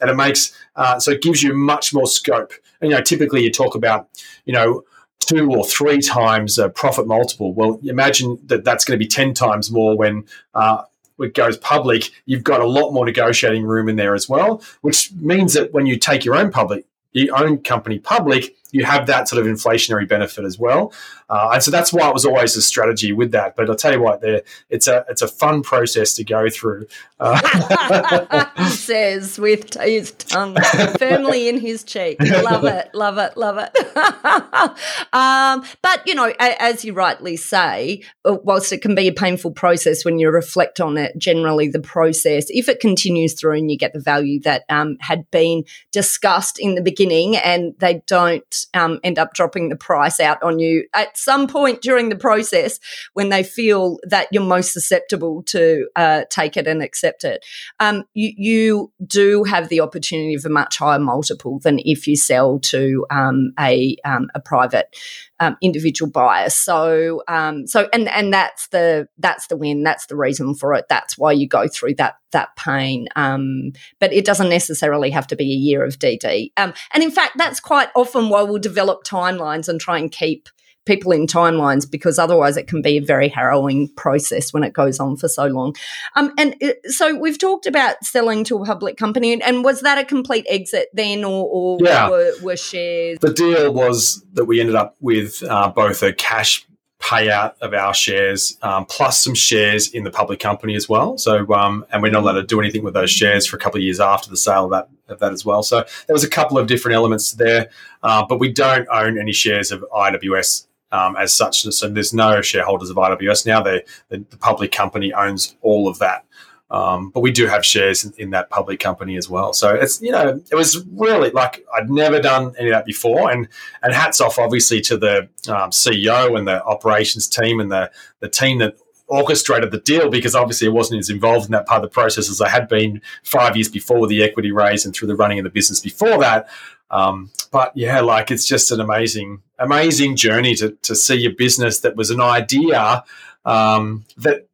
and 0.00 0.10
it 0.10 0.16
makes 0.16 0.56
uh, 0.76 0.98
so 0.98 1.12
it 1.12 1.22
gives 1.22 1.42
you 1.42 1.54
much 1.54 1.92
more 1.92 2.06
scope. 2.06 2.52
And, 2.80 2.90
you 2.90 2.96
know, 2.96 3.02
typically 3.02 3.42
you 3.42 3.50
talk 3.50 3.74
about 3.74 4.08
you 4.44 4.52
know 4.52 4.84
two 5.18 5.50
or 5.50 5.64
three 5.64 6.00
times 6.00 6.58
a 6.58 6.68
profit 6.68 7.06
multiple. 7.06 7.52
Well, 7.52 7.80
imagine 7.84 8.38
that 8.46 8.64
that's 8.64 8.84
going 8.84 8.98
to 8.98 9.04
be 9.04 9.08
ten 9.08 9.34
times 9.34 9.70
more 9.70 9.96
when. 9.96 10.24
Uh, 10.54 10.84
it 11.22 11.34
goes 11.34 11.58
public, 11.58 12.10
you've 12.24 12.44
got 12.44 12.62
a 12.62 12.66
lot 12.66 12.92
more 12.92 13.04
negotiating 13.04 13.64
room 13.64 13.90
in 13.90 13.96
there 13.96 14.14
as 14.14 14.26
well, 14.26 14.62
which 14.80 15.12
means 15.12 15.52
that 15.52 15.70
when 15.74 15.84
you 15.84 15.98
take 15.98 16.24
your 16.24 16.34
own 16.34 16.50
public, 16.50 16.86
your 17.12 17.36
own 17.36 17.58
company 17.58 17.98
public, 17.98 18.56
you 18.72 18.84
have 18.84 19.06
that 19.06 19.28
sort 19.28 19.44
of 19.44 19.52
inflationary 19.52 20.08
benefit 20.08 20.44
as 20.44 20.58
well. 20.58 20.92
Uh, 21.28 21.50
and 21.54 21.62
so 21.62 21.70
that's 21.70 21.92
why 21.92 22.08
it 22.08 22.12
was 22.12 22.26
always 22.26 22.56
a 22.56 22.62
strategy 22.62 23.12
with 23.12 23.30
that. 23.30 23.54
But 23.54 23.70
I'll 23.70 23.76
tell 23.76 23.92
you 23.92 24.02
what, 24.02 24.20
there 24.20 24.42
it's 24.68 24.88
a 24.88 25.04
it's 25.08 25.22
a 25.22 25.28
fun 25.28 25.62
process 25.62 26.14
to 26.14 26.24
go 26.24 26.48
through. 26.48 26.86
Uh, 27.22 28.46
he 28.56 28.64
says 28.70 29.38
with 29.38 29.74
his 29.74 30.12
tongue 30.12 30.56
firmly 30.98 31.50
in 31.50 31.60
his 31.60 31.84
cheek. 31.84 32.16
Love 32.18 32.64
it, 32.64 32.88
love 32.94 33.18
it, 33.18 33.36
love 33.36 33.58
it. 33.58 33.76
um, 35.12 35.62
but 35.82 36.06
you 36.06 36.14
know, 36.14 36.32
as 36.38 36.82
you 36.82 36.94
rightly 36.94 37.36
say, 37.36 38.02
uh, 38.24 38.38
whilst 38.42 38.72
it 38.72 38.80
can 38.80 38.94
be 38.94 39.06
a 39.06 39.12
painful 39.12 39.50
process 39.50 40.02
when 40.02 40.18
you 40.18 40.30
reflect 40.30 40.80
on 40.80 40.96
it, 40.96 41.12
generally 41.18 41.68
the 41.68 41.78
process, 41.78 42.46
if 42.48 42.70
it 42.70 42.80
continues 42.80 43.34
through 43.34 43.58
and 43.58 43.70
you 43.70 43.76
get 43.76 43.92
the 43.92 44.00
value 44.00 44.40
that 44.40 44.64
um, 44.70 44.96
had 45.00 45.30
been 45.30 45.64
discussed 45.92 46.58
in 46.58 46.74
the 46.74 46.82
beginning, 46.82 47.36
and 47.36 47.74
they 47.80 48.02
don't 48.06 48.59
um, 48.74 48.98
end 49.02 49.18
up 49.18 49.34
dropping 49.34 49.68
the 49.68 49.76
price 49.76 50.20
out 50.20 50.42
on 50.42 50.58
you 50.58 50.86
at 50.94 51.16
some 51.16 51.46
point 51.46 51.82
during 51.82 52.08
the 52.08 52.16
process 52.16 52.78
when 53.14 53.28
they 53.28 53.42
feel 53.42 53.98
that 54.04 54.28
you're 54.30 54.42
most 54.42 54.72
susceptible 54.72 55.42
to 55.44 55.88
uh, 55.96 56.22
take 56.30 56.56
it 56.56 56.66
and 56.66 56.82
accept 56.82 57.24
it. 57.24 57.44
Um, 57.78 58.04
you, 58.14 58.32
you, 58.36 58.92
do 59.06 59.44
have 59.44 59.68
the 59.68 59.80
opportunity 59.80 60.34
of 60.34 60.44
a 60.44 60.48
much 60.48 60.76
higher 60.76 60.98
multiple 60.98 61.58
than 61.58 61.80
if 61.80 62.06
you 62.06 62.16
sell 62.16 62.58
to 62.60 63.06
um, 63.10 63.52
a, 63.58 63.96
um, 64.04 64.28
a 64.34 64.40
private 64.40 64.94
um, 65.40 65.56
individual 65.62 66.10
buyer. 66.10 66.50
So, 66.50 67.22
um, 67.26 67.66
so 67.66 67.88
and 67.92 68.08
and 68.08 68.32
that's 68.32 68.68
the 68.68 69.08
that's 69.18 69.46
the 69.48 69.56
win. 69.56 69.82
That's 69.82 70.06
the 70.06 70.16
reason 70.16 70.54
for 70.54 70.74
it. 70.74 70.84
That's 70.88 71.18
why 71.18 71.32
you 71.32 71.48
go 71.48 71.66
through 71.66 71.94
that 71.94 72.16
that 72.32 72.54
pain. 72.56 73.08
Um, 73.16 73.72
but 73.98 74.12
it 74.12 74.24
doesn't 74.24 74.48
necessarily 74.48 75.10
have 75.10 75.26
to 75.28 75.36
be 75.36 75.52
a 75.52 75.56
year 75.56 75.84
of 75.84 75.98
DD. 75.98 76.52
Um, 76.56 76.72
and 76.92 77.02
in 77.02 77.10
fact, 77.10 77.36
that's 77.36 77.60
quite 77.60 77.88
often 77.94 78.28
why 78.28 78.42
we'll 78.42 78.58
develop 78.58 79.04
timelines 79.04 79.68
and 79.68 79.80
try 79.80 79.98
and 79.98 80.10
keep 80.10 80.48
people 80.86 81.12
in 81.12 81.26
timelines 81.26 81.88
because 81.88 82.18
otherwise 82.18 82.56
it 82.56 82.66
can 82.66 82.82
be 82.82 82.96
a 82.96 83.00
very 83.00 83.28
harrowing 83.28 83.88
process 83.96 84.52
when 84.52 84.64
it 84.64 84.72
goes 84.72 84.98
on 84.98 85.16
for 85.16 85.28
so 85.28 85.46
long. 85.46 85.74
Um, 86.16 86.32
and 86.38 86.56
uh, 86.62 86.72
so 86.86 87.14
we've 87.14 87.38
talked 87.38 87.66
about 87.66 88.02
selling 88.04 88.44
to 88.44 88.56
a 88.62 88.64
public 88.64 88.96
company, 88.96 89.32
and, 89.32 89.42
and 89.42 89.62
was 89.62 89.82
that 89.82 89.98
a 89.98 90.04
complete 90.04 90.46
exit 90.48 90.88
then, 90.92 91.22
or, 91.22 91.46
or 91.48 91.78
yeah. 91.80 92.08
were, 92.08 92.32
were, 92.42 92.56
shares? 92.56 93.18
The 93.20 93.32
deal 93.32 93.72
was 93.72 94.24
that 94.32 94.46
we 94.46 94.60
ended 94.60 94.74
up 94.74 94.96
with 95.00 95.42
uh, 95.42 95.68
both 95.68 96.02
a 96.02 96.12
cash 96.12 96.66
payout 97.00 97.54
of 97.60 97.72
our 97.74 97.94
shares 97.94 98.58
um, 98.62 98.84
plus 98.86 99.22
some 99.24 99.34
shares 99.34 99.88
in 99.90 100.04
the 100.04 100.10
public 100.10 100.38
company 100.38 100.76
as 100.76 100.88
well. 100.88 101.16
So, 101.18 101.50
um, 101.52 101.84
and 101.90 102.02
we're 102.02 102.12
not 102.12 102.22
allowed 102.22 102.34
to 102.34 102.42
do 102.42 102.60
anything 102.60 102.84
with 102.84 102.94
those 102.94 103.10
shares 103.10 103.46
for 103.46 103.56
a 103.56 103.58
couple 103.58 103.78
of 103.78 103.82
years 103.82 104.00
after 104.00 104.30
the 104.30 104.36
sale 104.36 104.66
of 104.66 104.70
that 104.70 104.88
of 105.08 105.18
that 105.18 105.32
as 105.32 105.44
well. 105.44 105.62
So 105.62 105.84
there 106.06 106.14
was 106.14 106.22
a 106.22 106.28
couple 106.28 106.56
of 106.56 106.68
different 106.68 106.94
elements 106.94 107.32
there, 107.32 107.70
uh, 108.02 108.24
but 108.28 108.38
we 108.38 108.52
don't 108.52 108.86
own 108.92 109.18
any 109.18 109.32
shares 109.32 109.72
of 109.72 109.84
IWS 109.92 110.66
um, 110.92 111.16
as 111.16 111.34
such. 111.34 111.62
So 111.62 111.88
there's 111.88 112.14
no 112.14 112.42
shareholders 112.42 112.90
of 112.90 112.96
IWS 112.96 113.46
now. 113.46 113.62
the, 113.62 113.84
the 114.08 114.24
public 114.38 114.70
company 114.70 115.12
owns 115.12 115.56
all 115.62 115.88
of 115.88 115.98
that. 115.98 116.24
Um, 116.70 117.10
but 117.10 117.20
we 117.20 117.32
do 117.32 117.46
have 117.48 117.66
shares 117.66 118.04
in, 118.04 118.12
in, 118.16 118.30
that 118.30 118.48
public 118.48 118.78
company 118.78 119.16
as 119.16 119.28
well. 119.28 119.52
So 119.52 119.74
it's 119.74 120.00
you 120.00 120.12
know 120.12 120.40
it 120.50 120.54
was 120.54 120.84
really 120.92 121.30
like 121.30 121.66
I'd 121.74 121.90
never 121.90 122.20
done 122.20 122.54
any 122.58 122.68
of 122.68 122.74
that 122.74 122.86
before, 122.86 123.30
and 123.30 123.48
and 123.82 123.92
hats 123.92 124.20
off 124.20 124.38
obviously 124.38 124.80
to 124.82 124.96
the 124.96 125.28
um, 125.48 125.70
CEO 125.70 126.38
and 126.38 126.46
the 126.46 126.62
operations 126.64 127.26
team 127.26 127.58
and 127.58 127.72
the 127.72 127.90
the 128.20 128.28
team 128.28 128.58
that 128.58 128.76
orchestrated 129.10 129.72
the 129.72 129.80
deal 129.80 130.08
because 130.08 130.36
obviously 130.36 130.68
I 130.68 130.70
wasn't 130.70 131.00
as 131.00 131.10
involved 131.10 131.46
in 131.46 131.52
that 131.52 131.66
part 131.66 131.82
of 131.82 131.90
the 131.90 131.92
process 131.92 132.30
as 132.30 132.40
I 132.40 132.48
had 132.48 132.68
been 132.68 133.02
five 133.24 133.56
years 133.56 133.68
before 133.68 134.00
with 134.00 134.10
the 134.10 134.22
equity 134.22 134.52
raise 134.52 134.84
and 134.84 134.94
through 134.94 135.08
the 135.08 135.16
running 135.16 135.40
of 135.40 135.44
the 135.44 135.50
business 135.50 135.80
before 135.80 136.18
that. 136.18 136.48
Um, 136.92 137.30
but 137.50 137.72
yeah, 137.76 138.00
like 138.00 138.30
it's 138.30 138.46
just 138.46 138.70
an 138.70 138.80
amazing, 138.80 139.42
amazing 139.58 140.14
journey 140.14 140.54
to, 140.56 140.70
to 140.82 140.94
see 140.94 141.16
your 141.16 141.32
business 141.32 141.80
that 141.80 141.96
was 141.96 142.10
an 142.10 142.20
idea 142.20 143.02
um, 143.44 144.04
that 144.16 144.46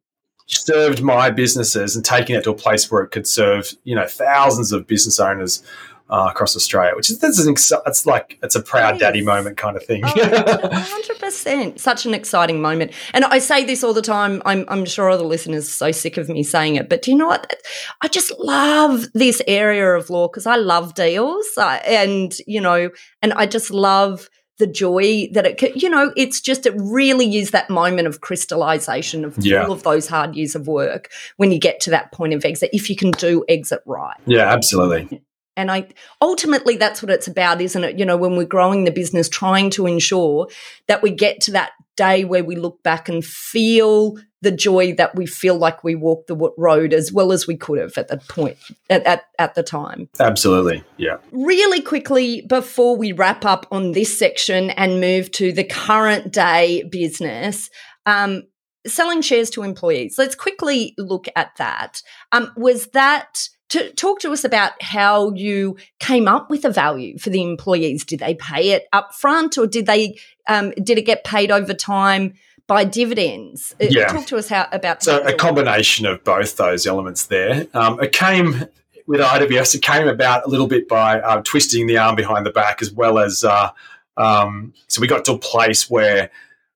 served 0.47 1.01
my 1.01 1.29
businesses 1.29 1.95
and 1.95 2.03
taking 2.03 2.35
it 2.35 2.43
to 2.45 2.51
a 2.51 2.55
place 2.55 2.89
where 2.89 3.03
it 3.03 3.09
could 3.09 3.27
serve, 3.27 3.73
you 3.83 3.95
know, 3.95 4.07
thousands 4.07 4.71
of 4.71 4.87
business 4.87 5.19
owners 5.19 5.61
uh, 6.09 6.27
across 6.29 6.55
Australia, 6.55 6.95
which 6.95 7.09
is 7.09 7.19
that's 7.19 7.39
an 7.39 7.53
it's 7.85 8.05
like 8.05 8.39
it's 8.41 8.55
a 8.55 8.61
proud 8.61 8.99
daddy 8.99 9.21
moment 9.21 9.57
kind 9.57 9.75
of 9.75 9.83
thing. 9.83 10.03
Oh, 10.05 10.69
hundred 10.71 11.19
percent, 11.19 11.79
such 11.79 12.05
an 12.05 12.13
exciting 12.13 12.61
moment. 12.61 12.93
And 13.13 13.25
I 13.25 13.39
say 13.39 13.65
this 13.65 13.83
all 13.83 13.93
the 13.93 14.01
time. 14.01 14.41
I'm 14.45 14.63
I'm 14.69 14.85
sure 14.85 15.09
all 15.09 15.17
the 15.17 15.25
listeners 15.25 15.67
are 15.67 15.71
so 15.71 15.91
sick 15.91 16.17
of 16.17 16.29
me 16.29 16.43
saying 16.43 16.77
it, 16.77 16.87
but 16.87 17.01
do 17.01 17.11
you 17.11 17.17
know 17.17 17.27
what? 17.27 17.53
I 18.01 18.07
just 18.07 18.31
love 18.39 19.05
this 19.13 19.41
area 19.47 19.95
of 19.95 20.09
law 20.09 20.29
because 20.29 20.45
I 20.45 20.55
love 20.55 20.93
deals, 20.93 21.45
uh, 21.57 21.79
and 21.85 22.33
you 22.47 22.61
know, 22.61 22.89
and 23.21 23.33
I 23.33 23.45
just 23.45 23.71
love 23.71 24.29
the 24.57 24.67
joy 24.67 25.27
that 25.33 25.45
it 25.45 25.57
could, 25.57 25.81
you 25.81 25.89
know, 25.89 26.11
it's 26.15 26.41
just, 26.41 26.65
it 26.65 26.73
really 26.77 27.37
is 27.37 27.51
that 27.51 27.69
moment 27.69 28.07
of 28.07 28.21
crystallization 28.21 29.23
of 29.23 29.37
yeah. 29.37 29.63
all 29.63 29.71
of 29.71 29.83
those 29.83 30.07
hard 30.07 30.35
years 30.35 30.55
of 30.55 30.67
work 30.67 31.11
when 31.37 31.51
you 31.51 31.59
get 31.59 31.79
to 31.81 31.91
that 31.91 32.11
point 32.11 32.33
of 32.33 32.43
exit, 32.43 32.69
if 32.73 32.89
you 32.89 32.95
can 32.95 33.11
do 33.11 33.45
exit 33.47 33.81
right. 33.85 34.17
Yeah, 34.25 34.51
absolutely. 34.51 35.21
And 35.55 35.71
I 35.71 35.87
ultimately 36.21 36.77
that's 36.77 37.01
what 37.01 37.11
it's 37.11 37.27
about, 37.27 37.61
isn't 37.61 37.83
it? 37.83 37.97
You 37.97 38.05
know, 38.05 38.17
when 38.17 38.37
we're 38.37 38.45
growing 38.45 38.83
the 38.83 38.91
business, 38.91 39.27
trying 39.27 39.71
to 39.71 39.87
ensure 39.87 40.47
that 40.87 41.01
we 41.01 41.09
get 41.09 41.41
to 41.41 41.51
that 41.51 41.71
day 41.95 42.23
where 42.23 42.43
we 42.43 42.55
look 42.55 42.81
back 42.83 43.09
and 43.09 43.25
feel 43.25 44.17
the 44.47 44.55
joy 44.55 44.93
that 44.93 45.13
we 45.13 45.25
feel 45.25 45.57
like 45.57 45.83
we 45.83 45.93
walked 45.93 46.27
the 46.27 46.51
road 46.57 46.93
as 46.93 47.11
well 47.11 47.33
as 47.33 47.45
we 47.45 47.57
could 47.57 47.79
have 47.79 47.97
at 47.97 48.07
that 48.07 48.25
point 48.29 48.55
at, 48.89 49.05
at, 49.05 49.25
at 49.37 49.55
the 49.55 49.63
time. 49.63 50.07
Absolutely. 50.21 50.85
Yeah. 50.95 51.17
Really 51.33 51.81
quickly 51.81 52.43
before 52.43 52.95
we 52.95 53.11
wrap 53.11 53.43
up 53.43 53.65
on 53.71 53.91
this 53.91 54.17
section 54.17 54.69
and 54.69 55.01
move 55.01 55.31
to 55.33 55.51
the 55.51 55.65
current 55.65 56.31
day 56.31 56.83
business, 56.83 57.69
um, 58.05 58.43
selling 58.85 59.21
shares 59.21 59.49
to 59.49 59.63
employees. 59.63 60.17
Let's 60.17 60.33
quickly 60.35 60.95
look 60.97 61.27
at 61.35 61.51
that. 61.57 62.01
Um, 62.31 62.53
was 62.55 62.87
that 62.87 63.49
to 63.69 63.91
talk 63.95 64.21
to 64.21 64.31
us 64.31 64.45
about 64.45 64.81
how 64.81 65.33
you 65.33 65.75
came 65.99 66.25
up 66.25 66.49
with 66.49 66.63
a 66.63 66.69
value 66.69 67.17
for 67.17 67.31
the 67.31 67.43
employees. 67.43 68.05
Did 68.05 68.19
they 68.19 68.35
pay 68.35 68.69
it 68.69 68.85
up 68.93 69.13
front 69.13 69.57
or 69.57 69.67
did 69.67 69.87
they 69.87 70.17
um, 70.47 70.71
did 70.81 70.97
it 70.97 71.05
get 71.05 71.25
paid 71.25 71.51
over 71.51 71.73
time 71.73 72.35
by 72.67 72.83
dividends? 72.83 73.75
Uh, 73.81 73.87
yeah. 73.89 74.07
Talk 74.07 74.25
to 74.27 74.37
us 74.37 74.49
how 74.49 74.67
about 74.71 75.03
so 75.03 75.25
a 75.25 75.33
combination 75.33 76.05
of 76.05 76.23
both 76.23 76.57
those 76.57 76.85
elements 76.85 77.25
there. 77.25 77.67
Um, 77.73 77.99
it 78.01 78.11
came 78.11 78.65
with 79.07 79.21
IWS. 79.21 79.75
It 79.75 79.81
came 79.81 80.07
about 80.07 80.45
a 80.45 80.49
little 80.49 80.67
bit 80.67 80.87
by 80.87 81.19
uh, 81.21 81.41
twisting 81.43 81.87
the 81.87 81.97
arm 81.97 82.15
behind 82.15 82.45
the 82.45 82.51
back, 82.51 82.81
as 82.81 82.91
well 82.91 83.19
as 83.19 83.43
uh, 83.43 83.71
um, 84.17 84.73
so 84.87 85.01
we 85.01 85.07
got 85.07 85.25
to 85.25 85.33
a 85.33 85.39
place 85.39 85.89
where 85.89 86.29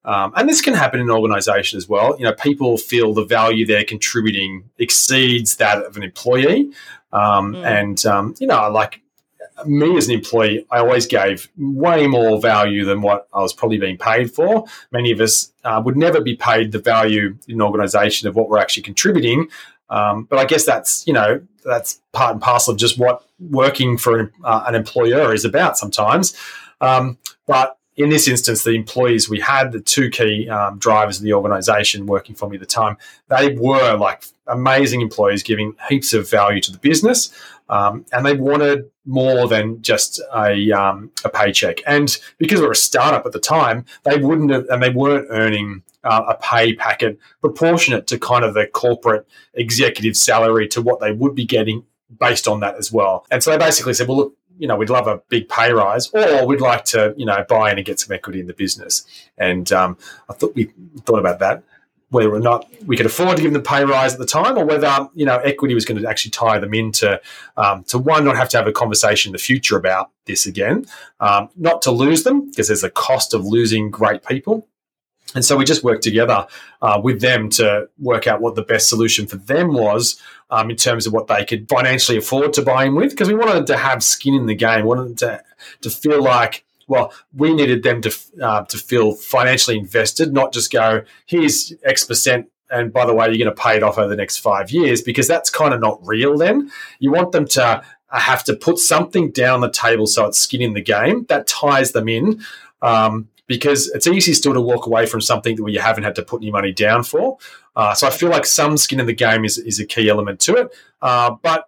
um, 0.04 0.34
and 0.36 0.50
this 0.50 0.62
can 0.62 0.74
happen 0.74 1.00
in 1.00 1.08
an 1.08 1.16
organization 1.16 1.78
as 1.78 1.88
well. 1.88 2.18
You 2.18 2.26
know, 2.26 2.34
people 2.34 2.78
feel 2.78 3.14
the 3.14 3.26
value 3.26 3.66
they're 3.66 3.84
contributing 3.84 4.70
exceeds 4.80 5.58
that 5.58 5.84
of 5.84 5.96
an 5.96 6.04
employee. 6.04 6.72
Um, 7.14 7.54
mm. 7.54 7.64
And, 7.64 8.06
um, 8.06 8.36
you 8.40 8.48
know, 8.48 8.70
like 8.72 9.02
me 9.66 9.98
as 9.98 10.08
an 10.08 10.14
employee, 10.14 10.66
I 10.72 10.80
always 10.80 11.06
gave 11.06 11.50
way 11.58 12.08
more 12.08 12.40
value 12.42 12.86
than 12.86 13.02
what 13.02 13.28
I 13.34 13.42
was 13.42 13.54
probably 13.54 13.78
being 13.78 13.98
paid 13.98 14.32
for. 14.32 14.66
Many 14.92 15.12
of 15.12 15.20
us 15.20 15.52
uh, 15.64 15.82
would 15.84 15.98
never 15.98 16.22
be 16.22 16.36
paid 16.36 16.72
the 16.72 16.80
value 16.80 17.38
in 17.48 17.56
an 17.56 17.62
organization 17.62 18.28
of 18.28 18.36
what 18.36 18.50
we're 18.50 18.60
actually 18.60 18.84
contributing. 18.84 19.50
Um, 19.90 20.24
but 20.24 20.40
I 20.40 20.46
guess 20.46 20.66
that's, 20.66 21.06
you 21.06 21.14
know, 21.14 21.42
that's 21.66 22.02
part 22.14 22.32
and 22.34 22.42
parcel 22.42 22.74
of 22.74 22.80
just 22.80 22.98
what 22.98 23.24
working 23.40 23.98
for 23.98 24.20
an, 24.20 24.32
uh, 24.44 24.64
an 24.68 24.76
employer 24.76 25.34
is 25.34 25.46
about 25.46 25.78
sometimes. 25.78 26.36
Um, 26.80 27.18
but 27.46 27.78
in 28.04 28.10
this 28.10 28.28
instance, 28.28 28.64
the 28.64 28.72
employees 28.72 29.30
we 29.30 29.40
had, 29.40 29.72
the 29.72 29.82
two 29.82 30.10
key 30.10 30.50
um, 30.50 30.78
drivers 30.78 31.18
of 31.18 31.24
the 31.24 31.34
organisation 31.34 32.06
working 32.06 32.36
for 32.36 32.50
me 32.50 32.56
at 32.56 32.60
the 32.60 32.66
time, 32.66 32.98
they 33.28 33.56
were 33.56 33.96
like 33.98 34.24
amazing 34.48 35.02
employees 35.02 35.44
giving 35.44 35.76
heaps 35.90 36.14
of 36.14 36.30
value 36.30 36.62
to 36.62 36.72
the 36.72 36.78
business. 36.78 37.32
Um, 37.70 38.06
and 38.12 38.26
they 38.26 38.36
wanted 38.36 38.92
more 39.06 39.48
than 39.48 39.82
just 39.82 40.22
a, 40.36 40.72
um, 40.72 41.10
a 41.24 41.30
paycheck. 41.30 41.82
And 41.88 42.18
because 42.38 42.60
we 42.60 42.66
were 42.66 42.74
a 42.74 42.76
startup 42.76 43.26
at 43.26 43.32
the 43.32 43.40
time, 43.40 43.86
they 44.04 44.18
wouldn't 44.18 44.52
have, 44.52 44.66
and 44.70 44.84
they 44.84 44.90
weren't 44.90 45.28
earning 45.30 45.84
uh, 46.04 46.24
a 46.28 46.36
pay 46.36 46.74
packet 46.74 47.18
proportionate 47.40 48.08
to 48.08 48.20
kind 48.20 48.44
of 48.44 48.54
the 48.54 48.68
corporate 48.68 49.26
executive 49.54 50.18
salary 50.18 50.68
to 50.68 50.82
what 50.82 51.00
they 51.00 51.14
would 51.14 51.34
be 51.34 51.46
getting 51.46 51.86
based 52.20 52.48
on 52.48 52.60
that 52.60 52.76
as 52.76 52.92
well. 52.92 53.26
And 53.32 53.42
so 53.42 53.52
they 53.52 53.58
basically 53.58 53.94
said, 53.94 54.08
well, 54.08 54.18
look, 54.18 54.38
you 54.58 54.68
know, 54.68 54.76
we'd 54.76 54.90
love 54.90 55.08
a 55.08 55.22
big 55.30 55.50
pay 55.50 55.74
rise, 55.74 56.10
or 56.14 56.46
we'd 56.46 56.62
like 56.62 56.86
to, 56.86 57.14
you 57.18 57.26
know, 57.26 57.44
buy 57.48 57.72
in 57.72 57.78
and 57.78 57.86
get 57.86 58.00
some 58.00 58.14
equity 58.14 58.40
in 58.40 58.48
the 58.48 58.54
business. 58.54 59.06
And 59.38 59.72
um, 59.72 59.98
I 60.30 60.34
thought 60.34 60.56
we 60.56 60.72
thought 61.06 61.20
about 61.20 61.40
that, 61.40 61.64
whether 62.10 62.34
or 62.34 62.40
not 62.40 62.70
we 62.86 62.98
could 62.98 63.06
afford 63.06 63.38
to 63.38 63.42
give 63.42 63.54
them 63.54 63.62
the 63.62 63.68
pay 63.68 63.84
rise 63.84 64.14
at 64.14 64.20
the 64.20 64.26
time, 64.26 64.58
or 64.58 64.66
whether 64.66 65.08
you 65.16 65.26
know 65.26 65.38
equity 65.40 65.74
was 65.74 65.86
going 65.86 66.02
to 66.02 66.08
actually 66.08 66.32
tie 66.32 66.60
them 66.60 66.74
into 66.74 67.20
um, 67.58 67.84
to 67.86 67.98
one 67.98 68.24
not 68.26 68.36
have 68.36 68.50
to 68.50 68.58
have 68.58 68.68
a 68.68 68.72
conversation 68.72 69.30
in 69.30 69.34
the 69.34 69.40
future 69.40 69.78
about 69.78 70.12
this 70.26 70.46
again, 70.46 70.86
um, 71.20 71.50
not 71.56 71.82
to 71.84 71.92
lose 71.92 72.24
them 72.24 72.48
because 72.48 72.68
there's 72.68 72.84
a 72.84 72.90
cost 72.90 73.34
of 73.34 73.46
losing 73.46 73.90
great 73.90 74.24
people. 74.26 74.68
And 75.34 75.46
so 75.46 75.56
we 75.56 75.64
just 75.64 75.84
worked 75.84 76.04
together 76.04 76.46
uh, 76.82 77.00
with 77.02 77.22
them 77.22 77.50
to 77.52 77.88
work 78.00 78.28
out 78.28 78.42
what 78.42 78.56
the 78.56 78.64
best 78.64 78.90
solution 78.90 79.28
for 79.28 79.38
them 79.38 79.74
was 79.74 80.22
um, 80.50 80.70
in 80.70 80.76
terms 80.76 81.08
of 81.08 81.14
what 81.14 81.28
they 81.28 81.46
could 81.46 81.70
financially 81.70 82.18
afford 82.18 82.54
to 82.54 82.62
buy 82.62 82.86
in 82.86 82.96
with, 82.96 83.12
because 83.12 83.30
we 83.30 83.36
wanted 83.36 83.68
to 83.68 83.78
have 83.78 84.04
skin 84.04 84.34
in 84.34 84.46
the 84.46 84.56
game, 84.56 84.86
wanted 84.86 85.18
to 85.20 85.44
to 85.82 85.90
feel 85.90 86.22
like 86.22 86.66
well, 86.88 87.14
we 87.34 87.54
needed 87.54 87.84
them 87.84 88.02
to 88.02 88.14
uh, 88.42 88.64
to 88.66 88.78
feel 88.78 89.14
financially 89.14 89.78
invested, 89.78 90.34
not 90.34 90.52
just 90.52 90.72
go 90.72 91.04
here's 91.26 91.74
X 91.84 92.04
percent. 92.04 92.50
And 92.70 92.92
by 92.92 93.06
the 93.06 93.14
way, 93.14 93.28
you're 93.28 93.38
going 93.38 93.56
to 93.56 93.62
pay 93.62 93.76
it 93.76 93.84
off 93.84 93.98
over 93.98 94.08
the 94.08 94.16
next 94.16 94.38
five 94.38 94.72
years 94.72 95.02
because 95.02 95.28
that's 95.28 95.50
kind 95.50 95.74
of 95.74 95.82
not 95.82 96.00
real. 96.06 96.38
Then 96.38 96.72
you 97.00 97.12
want 97.12 97.32
them 97.34 97.46
to 97.50 97.64
uh, 97.64 98.20
have 98.20 98.44
to 98.46 98.56
put 98.56 98.78
something 98.78 99.32
down 99.32 99.62
the 99.62 99.72
table 99.72 100.08
so 100.08 100.26
it's 100.26 100.40
skin 100.40 100.62
in 100.62 100.74
the 100.74 100.82
game 100.82 101.26
that 101.30 101.48
ties 101.48 101.92
them 101.94 102.10
in. 102.10 102.42
Um, 102.82 103.30
because 103.52 103.90
it's 103.90 104.08
easy 104.08 104.34
still 104.34 104.54
to 104.54 104.62
walk 104.62 104.86
away 104.86 105.06
from 105.06 105.20
something 105.20 105.58
that 105.58 105.70
you 105.70 105.82
haven't 105.82 106.06
had 106.06 106.16
to 106.16 106.24
put 106.24 106.42
any 106.42 106.50
money 106.50 106.72
down 106.72 107.04
for. 107.04 107.38
Uh, 107.76 107.94
so 107.94 108.08
I 108.08 108.10
feel 108.10 108.30
like 108.30 108.46
some 108.46 108.78
skin 108.78 109.02
in 109.02 109.08
the 109.08 109.14
game 109.14 109.44
is, 109.44 109.58
is 109.58 109.78
a 109.78 109.86
key 109.86 110.08
element 110.08 110.40
to 110.40 110.56
it. 110.56 110.74
Uh, 111.02 111.32
but 111.42 111.66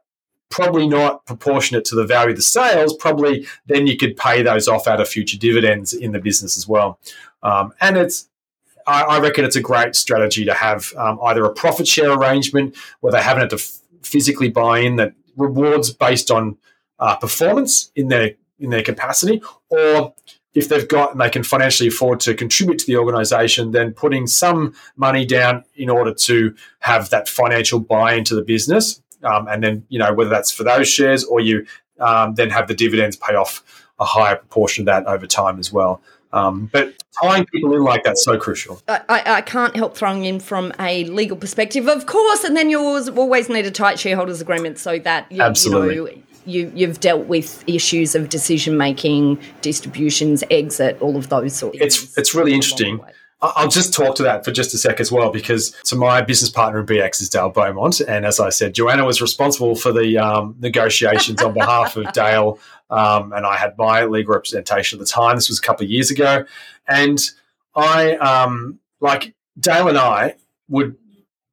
probably 0.50 0.88
not 0.88 1.26
proportionate 1.26 1.84
to 1.84 1.96
the 1.96 2.06
value 2.06 2.30
of 2.30 2.38
the 2.38 2.41
sales. 2.41 2.96
Probably 2.96 3.46
then 3.65 3.86
you 3.86 3.98
could 3.98 4.15
pay 4.15 4.41
those 4.41 4.69
off 4.69 4.88
out 4.88 5.02
of 5.02 5.10
future 5.10 5.38
dividends 5.38 5.91
in 5.93 6.13
the 6.13 6.19
business 6.19 6.56
as 6.56 6.65
well. 6.65 7.00
Um, 7.41 7.74
and 7.82 7.98
it's 7.98 8.30
I, 8.88 9.02
I, 9.02 9.19
reckon 9.19 9.43
it's 9.43 9.58
a 9.58 9.62
great 9.62 9.93
strategy 9.93 10.46
to 10.46 10.54
have 10.54 10.93
um, 10.96 11.19
either 11.24 11.43
a 11.43 11.54
profit 11.54 11.86
share 11.86 12.13
arrangement 12.13 12.78
where 13.02 13.12
they 13.12 13.22
haven't 13.22 13.41
had 13.41 13.50
to 13.50 13.58
f- 13.58 13.80
physically 14.04 14.50
buy 14.50 14.80
in 14.80 14.96
that 14.98 15.13
rewards 15.36 15.91
based 15.91 16.32
on 16.32 16.56
uh, 17.00 17.17
performance 17.17 17.91
in 17.93 18.08
their 18.08 18.36
in 18.58 18.69
their 18.69 18.84
capacity, 18.84 19.41
or 19.67 20.13
if 20.54 20.70
they've 20.70 20.88
got 20.88 21.12
and 21.12 21.22
they 21.22 21.30
can 21.30 21.44
financially 21.44 21.89
afford 21.89 22.20
to 22.22 22.34
contribute 22.34 22.80
to 22.80 22.86
the 22.86 22.98
organization, 22.98 23.72
then 23.72 23.94
putting 23.94 24.28
some 24.28 24.74
money 24.96 25.26
down 25.26 25.63
in 25.76 25.89
order 25.89 26.13
to 26.13 26.56
have 26.80 27.10
that 27.10 27.28
financial 27.28 27.80
buy 27.80 28.13
into 28.13 28.36
the 28.36 28.44
business. 28.44 29.02
Um, 29.24 29.48
and 29.48 29.63
then, 29.63 29.86
you 29.89 30.00
know, 30.00 30.13
whether 30.13 30.30
that's 30.30 30.52
for 30.52 30.63
those 30.63 30.88
shares 30.88 31.24
or 31.24 31.39
you 31.39 31.66
um, 32.00 32.36
then 32.36 32.50
have 32.50 32.68
the 32.68 32.74
dividends 32.74 33.16
pay 33.16 33.36
off 33.36 33.63
a 34.00 34.06
higher 34.06 34.36
proportion 34.36 34.84
of 34.84 34.86
that 34.88 35.06
over 35.06 35.26
time 35.26 35.60
as 35.60 35.72
well. 35.72 36.02
Um, 36.34 36.68
but 36.72 36.96
tying 37.22 37.46
people 37.46 37.74
in 37.76 37.84
like 37.84 38.04
that's 38.04 38.24
so 38.24 38.39
crucial. 38.39 38.82
I, 38.88 39.04
I, 39.08 39.42
can't 39.42 39.76
help 39.76 39.96
throwing 39.96 40.26
in 40.26 40.39
from 40.39 40.74
a 40.80 41.04
legal 41.06 41.38
perspective, 41.38 41.88
of 41.88 42.08
course, 42.08 42.44
and 42.44 42.58
then 42.58 42.72
you 42.72 42.80
always 42.80 43.50
need 43.50 43.68
a 43.68 43.72
tight 43.72 44.00
shareholders 44.00 44.42
agreement 44.42 44.80
so 44.80 44.98
that 44.98 45.32
you, 45.32 45.44
Absolutely. 45.44 45.96
You 45.96 46.06
know, 46.06 46.24
you, 46.46 46.72
you've 46.76 47.00
dealt 47.00 47.26
with 47.28 47.64
issues 47.68 48.16
of 48.16 48.30
decision 48.30 48.78
making, 48.78 49.40
distributions, 49.62 50.44
exit, 50.52 51.02
all 51.02 51.18
of 51.18 51.30
those 51.30 51.54
sorts. 51.54 51.78
It's 51.80 52.18
it's 52.18 52.36
really 52.36 52.54
interesting. 52.54 53.00
I'll 53.44 53.68
just 53.68 53.94
talk 53.94 54.16
to 54.16 54.24
that 54.24 54.46
for 54.46 54.52
just 54.52 54.74
a 54.74 54.78
sec 54.78 55.02
as 55.02 55.12
well, 55.12 55.30
because 55.30 55.76
so 55.84 55.98
my 55.98 56.22
business 56.22 56.50
partner 56.50 56.80
in 56.80 56.86
BX 56.86 57.22
is 57.22 57.30
Dale 57.30 57.50
Beaumont, 57.50 58.00
and 58.00 58.26
as 58.26 58.40
I 58.40 58.50
said, 58.50 58.74
Joanna 58.74 59.04
was 59.04 59.22
responsible 59.22 59.76
for 59.76 59.92
the 59.92 60.18
um, 60.18 60.56
negotiations 60.60 61.42
on 61.42 61.54
behalf 61.54 61.98
of 61.98 62.12
Dale, 62.14 62.58
um, 62.90 63.34
and 63.34 63.46
I 63.46 63.58
had 63.58 63.78
my 63.78 64.06
legal 64.06 64.34
representation 64.34 64.98
at 64.98 65.06
the 65.06 65.12
time. 65.12 65.36
This 65.36 65.50
was 65.50 65.60
a 65.60 65.62
couple 65.62 65.84
of 65.84 65.92
years 65.92 66.10
ago, 66.10 66.46
and 66.88 67.20
I 67.76 68.16
um, 68.16 68.80
like 69.02 69.34
Dale 69.60 69.90
and 69.90 69.98
I 69.98 70.36
would 70.70 70.96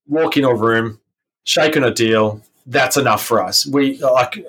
walk 0.06 0.36
in 0.36 0.44
a 0.44 0.54
room, 0.54 1.00
shake 1.44 1.76
on 1.76 1.82
a 1.82 1.92
deal. 1.92 2.40
That's 2.66 2.96
enough 2.96 3.24
for 3.24 3.42
us. 3.42 3.66
We 3.66 3.98
like 3.98 4.44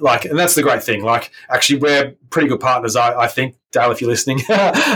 like, 0.00 0.24
and 0.24 0.38
that's 0.38 0.54
the 0.54 0.62
great 0.62 0.82
thing. 0.82 1.02
Like, 1.02 1.30
actually, 1.48 1.78
we're 1.78 2.14
pretty 2.30 2.48
good 2.48 2.60
partners. 2.60 2.96
I, 2.96 3.14
I 3.14 3.26
think, 3.26 3.56
Dale, 3.72 3.90
if 3.90 4.00
you're 4.00 4.10
listening, 4.10 4.38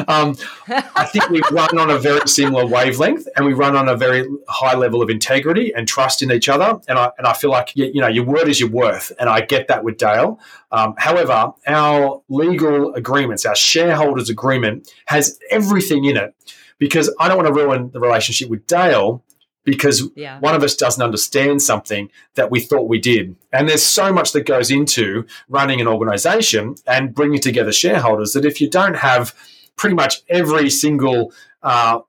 um, 0.09 0.37
I 0.69 1.05
think 1.07 1.31
we 1.31 1.43
run 1.51 1.79
on 1.79 1.90
a 1.90 1.99
very 1.99 2.27
similar 2.27 2.67
wavelength, 2.67 3.27
and 3.37 3.47
we 3.47 3.53
run 3.53 3.77
on 3.77 3.88
a 3.88 3.97
very 3.97 4.27
high 4.49 4.75
level 4.75 5.03
of 5.03 5.11
integrity 5.11 5.73
and 5.75 5.87
trust 5.87 6.23
in 6.23 6.33
each 6.33 6.49
other. 6.49 6.81
And 6.88 6.99
I 6.99 7.11
and 7.19 7.27
I 7.27 7.33
feel 7.35 7.51
like 7.51 7.77
you, 7.77 7.87
you 7.87 8.01
know 8.01 8.09
your 8.09 8.25
word 8.25 8.49
is 8.49 8.59
your 8.59 8.71
worth, 8.71 9.12
and 9.19 9.29
I 9.29 9.43
get 9.43 9.69
that 9.69 9.85
with 9.85 9.99
Dale. 9.99 10.40
Um, 10.73 10.95
however, 10.99 11.53
our 11.67 12.23
legal 12.29 12.95
agreements, 12.95 13.47
our 13.47 13.55
shareholders 13.55 14.29
agreement, 14.29 14.93
has 15.07 15.38
everything 15.51 16.05
in 16.05 16.17
it 16.17 16.35
because 16.79 17.14
I 17.21 17.29
don't 17.29 17.37
want 17.37 17.49
to 17.49 17.55
ruin 17.55 17.90
the 17.93 18.01
relationship 18.01 18.49
with 18.49 18.67
Dale 18.67 19.23
because 19.64 20.09
yeah. 20.14 20.38
one 20.40 20.55
of 20.55 20.62
us 20.62 20.77
doesn't 20.77 21.03
understand 21.03 21.62
something 21.62 22.11
that 22.35 22.50
we 22.50 22.61
thought 22.61 22.88
we 22.88 22.98
did. 22.98 23.35
And 23.53 23.68
there's 23.68 23.83
so 23.83 24.12
much 24.12 24.33
that 24.33 24.46
goes 24.46 24.70
into 24.70 25.27
running 25.48 25.81
an 25.81 25.88
organization 25.88 26.77
and 26.87 27.14
bringing 27.14 27.40
together 27.40 27.72
shareholders 27.72 28.33
that 28.35 28.44
if 28.44 28.61
you 28.61 28.68
don't 28.68 28.96
have 28.96 29.35
pretty 29.77 29.96
much 29.96 30.22
every 30.29 30.70
single 30.70 31.33
uh, 31.62 32.00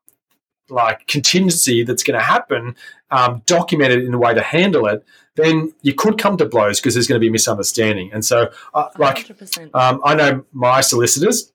like 0.70 1.08
contingency 1.08 1.84
that's 1.84 2.04
going 2.04 2.20
to 2.20 2.26
happen 2.26 2.76
um, 3.12 3.42
documented 3.46 4.04
in 4.04 4.14
a 4.14 4.18
way 4.18 4.34
to 4.34 4.42
handle 4.42 4.88
it, 4.88 5.06
then 5.36 5.74
you 5.82 5.94
could 5.94 6.18
come 6.18 6.38
to 6.38 6.46
blows 6.46 6.80
because 6.80 6.94
there's 6.96 7.08
going 7.08 7.20
to 7.20 7.26
be 7.26 7.30
misunderstanding. 7.30 8.12
And 8.14 8.24
so, 8.24 8.52
uh, 8.74 8.90
like, 8.98 9.30
um, 9.74 10.02
I 10.04 10.16
know 10.16 10.46
my 10.54 10.82
solicitors 10.82 11.52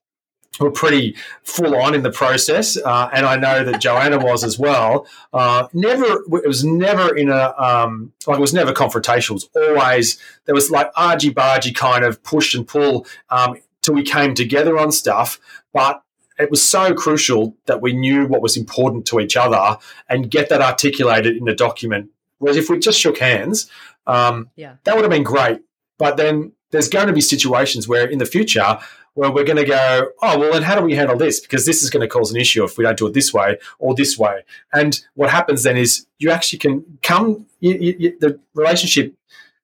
were 0.61 0.71
pretty 0.71 1.17
full 1.43 1.75
on 1.75 1.95
in 1.95 2.03
the 2.03 2.11
process, 2.11 2.77
uh, 2.77 3.09
and 3.13 3.27
I 3.27 3.37
know 3.37 3.65
that 3.65 3.81
Joanna 3.81 4.19
was 4.19 4.45
as 4.45 4.59
well. 4.59 5.07
Uh, 5.33 5.67
never, 5.73 6.23
it 6.37 6.47
was 6.47 6.65
never 6.65 7.17
in 7.17 7.31
a 7.31 7.55
um, 7.59 8.13
like 8.27 8.39
it 8.39 8.41
was 8.41 8.55
never 8.55 8.73
confrontational. 8.73 9.31
It 9.31 9.55
was 9.55 9.69
always 9.69 10.19
there 10.45 10.55
was 10.55 10.71
like 10.71 10.91
argy 10.97 11.33
bargy 11.33 11.75
kind 11.75 12.05
of 12.05 12.23
push 12.23 12.55
and 12.55 12.67
pull 12.67 13.07
um, 13.31 13.57
till 13.83 13.95
we 13.95 14.03
came 14.03 14.35
together 14.35 14.79
on 14.79 14.93
stuff, 14.93 15.41
but. 15.73 16.03
It 16.39 16.51
was 16.51 16.63
so 16.63 16.95
crucial 16.95 17.55
that 17.67 17.83
we 17.83 17.93
knew 17.93 18.27
what 18.27 18.41
was 18.41 18.57
important 18.57 19.05
to 19.09 19.21
each 19.21 19.37
other 19.37 19.77
and 20.09 20.31
get 20.31 20.49
that 20.49 20.63
articulated 20.63 21.37
in 21.37 21.47
a 21.49 21.55
document. 21.55 22.09
Whereas 22.39 22.57
if 22.57 22.71
we 22.71 22.79
just 22.79 22.99
shook 22.99 23.19
hands, 23.19 23.71
um, 24.07 24.49
yeah. 24.57 24.77
that 24.85 24.95
would 24.95 25.03
have 25.03 25.11
been 25.11 25.23
great. 25.23 25.61
But 25.99 26.17
then 26.17 26.53
there's 26.71 26.89
going 26.89 27.09
to 27.09 27.13
be 27.13 27.21
situations 27.21 27.87
where 27.87 28.09
in 28.09 28.19
the 28.19 28.27
future 28.27 28.79
where 29.15 29.31
we're 29.31 29.45
going 29.45 29.57
to 29.57 29.65
go, 29.65 30.09
oh, 30.23 30.39
well, 30.39 30.53
then 30.53 30.63
how 30.63 30.79
do 30.79 30.85
we 30.85 30.95
handle 30.95 31.17
this? 31.17 31.41
Because 31.41 31.67
this 31.67 31.83
is 31.83 31.91
going 31.91 32.01
to 32.01 32.09
cause 32.09 32.31
an 32.31 32.41
issue 32.41 32.65
if 32.65 32.79
we 32.79 32.85
don't 32.85 32.99
do 32.99 33.07
it 33.07 33.15
this 33.15 33.33
way 33.33 33.59
or 33.79 33.95
this 33.95 34.17
way. 34.19 34.43
And 34.73 35.01
what 35.15 35.31
happens 35.31 35.63
then 35.63 35.77
is 35.77 36.07
you 36.19 36.31
actually 36.31 36.59
can 36.61 36.99
come, 37.03 37.47
you, 37.61 37.75
you, 37.75 38.17
the 38.21 38.39
relationship 38.55 39.15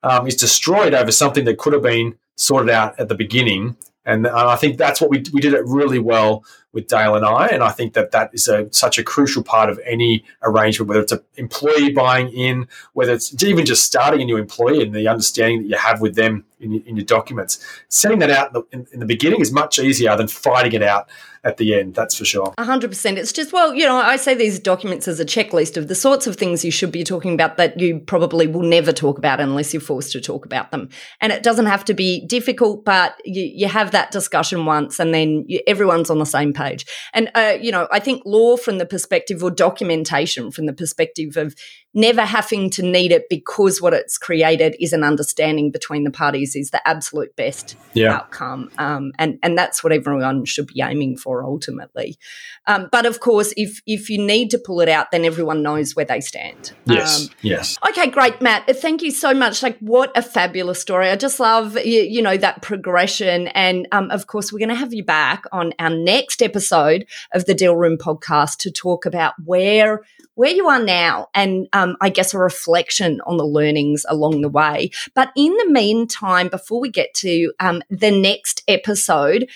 um, 0.03 0.27
is 0.27 0.37
destroyed 0.37 0.95
over 0.95 1.13
something 1.13 1.45
that 1.45 1.59
could 1.59 1.73
have 1.73 1.83
been 1.83 2.17
sorted 2.37 2.71
out 2.71 2.99
at 2.99 3.09
the 3.09 3.15
beginning. 3.15 3.77
And 4.05 4.27
I 4.29 4.57
think 4.57 4.79
that's 4.79 5.01
what 5.01 5.11
we, 5.11 5.25
we 5.33 5.41
did 5.41 5.53
it 5.53 5.65
really 5.65 5.99
well 5.99 6.45
with 6.77 6.89
Dale 6.89 7.17
and 7.17 7.25
I. 7.25 7.47
And 7.47 7.65
I 7.65 7.71
think 7.71 7.95
that 7.95 8.11
that 8.11 8.31
is 8.35 8.49
a, 8.49 8.71
such 8.71 8.99
a 8.99 9.03
crucial 9.03 9.43
part 9.43 9.71
of 9.71 9.81
any 9.87 10.25
arrangement, 10.43 10.91
whether 10.91 11.01
it's 11.01 11.11
an 11.11 11.23
employee 11.37 11.91
buying 11.91 12.29
in, 12.29 12.69
whether 12.93 13.15
it's 13.15 13.43
even 13.43 13.65
just 13.65 13.83
starting 13.83 14.21
a 14.21 14.25
new 14.27 14.37
employee 14.37 14.83
and 14.83 14.95
the 14.95 15.09
understanding 15.09 15.62
that 15.62 15.69
you 15.69 15.79
have 15.79 16.03
with 16.03 16.17
them 16.17 16.45
in, 16.61 16.83
in 16.83 16.97
your 16.97 17.05
documents. 17.07 17.65
Setting 17.89 18.19
that 18.19 18.31
out 18.31 18.49
in 18.49 18.53
the, 18.53 18.67
in, 18.73 18.87
in 18.93 19.01
the 19.01 19.07
beginning 19.07 19.41
is 19.41 19.53
much 19.53 19.79
easier 19.79 20.15
than 20.19 20.29
fighting 20.29 20.75
it 20.75 20.83
out 20.83 21.09
at 21.47 21.59
the 21.59 21.79
end, 21.79 21.95
that's 21.95 22.17
for 22.17 22.25
sure. 22.25 22.53
100%. 22.59 23.17
It's 23.17 23.33
just, 23.33 23.53
well, 23.53 23.73
you 23.73 23.87
know, 23.87 23.97
I 23.97 24.17
say 24.17 24.35
these 24.35 24.59
documents 24.59 25.07
as 25.07 25.21
a 25.21 25.25
checklist 25.25 25.77
of 25.77 25.87
the 25.87 25.95
sorts 25.95 26.27
of 26.27 26.35
things 26.35 26.65
you 26.65 26.73
should 26.73 26.91
be 26.91 27.05
talking 27.05 27.35
about 27.35 27.57
that 27.57 27.79
you 27.79 28.01
probably 28.01 28.49
will 28.49 28.65
never 28.65 28.91
talk 28.91 29.17
about 29.17 29.39
unless 29.39 29.73
you're 29.73 29.81
forced 29.81 30.11
to 30.12 30.21
talk 30.21 30.45
about 30.45 30.73
them. 30.73 30.89
And 31.21 31.33
it 31.33 31.45
doesn't 31.45 31.67
have 31.67 31.85
to 31.85 31.95
be 31.95 32.27
difficult, 32.27 32.85
but 32.85 33.15
you, 33.25 33.45
you 33.45 33.69
have 33.69 33.93
that 33.93 34.11
discussion 34.11 34.67
once 34.67 34.99
and 34.99 35.15
then 35.15 35.45
you, 35.47 35.61
everyone's 35.69 36.11
on 36.11 36.19
the 36.19 36.27
same 36.27 36.53
page. 36.53 36.66
And, 37.13 37.31
uh, 37.35 37.57
you 37.61 37.73
know, 37.73 37.89
I 37.91 38.01
think 38.01 38.23
law 38.25 38.57
from 38.57 38.79
the 38.79 38.87
perspective 38.87 39.43
or 39.43 39.51
documentation 39.51 40.51
from 40.51 40.67
the 40.67 40.73
perspective 40.73 41.37
of 41.37 41.55
never 41.97 42.21
having 42.21 42.69
to 42.69 42.83
need 42.83 43.11
it 43.11 43.29
because 43.31 43.81
what 43.81 43.95
it's 43.95 44.19
created 44.19 44.77
is 44.79 44.93
an 44.93 45.03
understanding 45.03 45.71
between 45.71 46.05
the 46.05 46.11
parties 46.11 46.55
is 46.55 46.71
the 46.71 46.87
absolute 46.87 47.35
best 47.37 47.75
yeah. 47.95 48.13
outcome. 48.13 48.71
Um, 48.77 49.13
and, 49.19 49.39
and 49.43 49.57
that's 49.57 49.83
what 49.83 49.95
everyone 49.95 50.45
should 50.45 50.67
be 50.67 50.83
aiming 50.83 51.17
for 51.17 51.43
ultimately. 51.43 52.19
Um, 52.67 52.91
but 52.93 53.07
of 53.07 53.21
course, 53.21 53.55
if, 53.57 53.81
if 53.87 54.11
you 54.11 54.19
need 54.19 54.51
to 54.51 54.59
pull 54.59 54.83
it 54.83 54.91
out, 54.91 55.11
then 55.11 55.25
everyone 55.25 55.63
knows 55.63 55.97
where 55.97 56.05
they 56.05 56.21
stand. 56.21 56.73
Yes. 56.85 57.23
Um, 57.23 57.35
yes. 57.41 57.79
Okay, 57.89 58.11
great, 58.11 58.43
Matt. 58.43 58.67
Thank 58.77 59.01
you 59.01 59.11
so 59.11 59.33
much. 59.33 59.63
Like, 59.63 59.79
what 59.79 60.13
a 60.15 60.21
fabulous 60.21 60.81
story. 60.81 61.09
I 61.09 61.17
just 61.17 61.41
love, 61.41 61.79
you, 61.79 62.03
you 62.03 62.21
know, 62.21 62.37
that 62.37 62.61
progression. 62.61 63.49
And 63.49 63.89
um, 63.93 64.11
of 64.11 64.27
course, 64.27 64.53
we're 64.53 64.59
going 64.59 64.69
to 64.69 64.75
have 64.75 64.93
you 64.93 65.03
back 65.03 65.45
on 65.51 65.73
our 65.79 65.89
next 65.89 66.43
episode 66.43 67.07
of 67.33 67.47
the 67.47 67.55
Deal 67.55 67.75
Room 67.75 67.97
podcast 67.97 68.59
to 68.59 68.71
talk 68.71 69.07
about 69.07 69.33
where 69.43 70.03
where 70.37 70.51
you 70.51 70.68
are 70.68 70.83
now 70.83 71.29
and 71.35 71.66
um, 71.72 71.96
I 72.01 72.11
guess 72.11 72.33
a 72.33 72.38
reflection 72.38 73.20
on 73.27 73.37
the 73.37 73.44
learnings 73.44 74.07
along 74.09 74.42
the 74.42 74.49
way. 74.49 74.90
But 75.14 75.33
in 75.37 75.57
the 75.57 75.68
meantime, 75.68 76.49
before 76.49 76.79
we 76.79 76.90
get 76.90 77.12
to 77.14 77.53
um, 77.59 77.83
the 77.90 78.11
next 78.11 78.62
episode, 78.68 79.49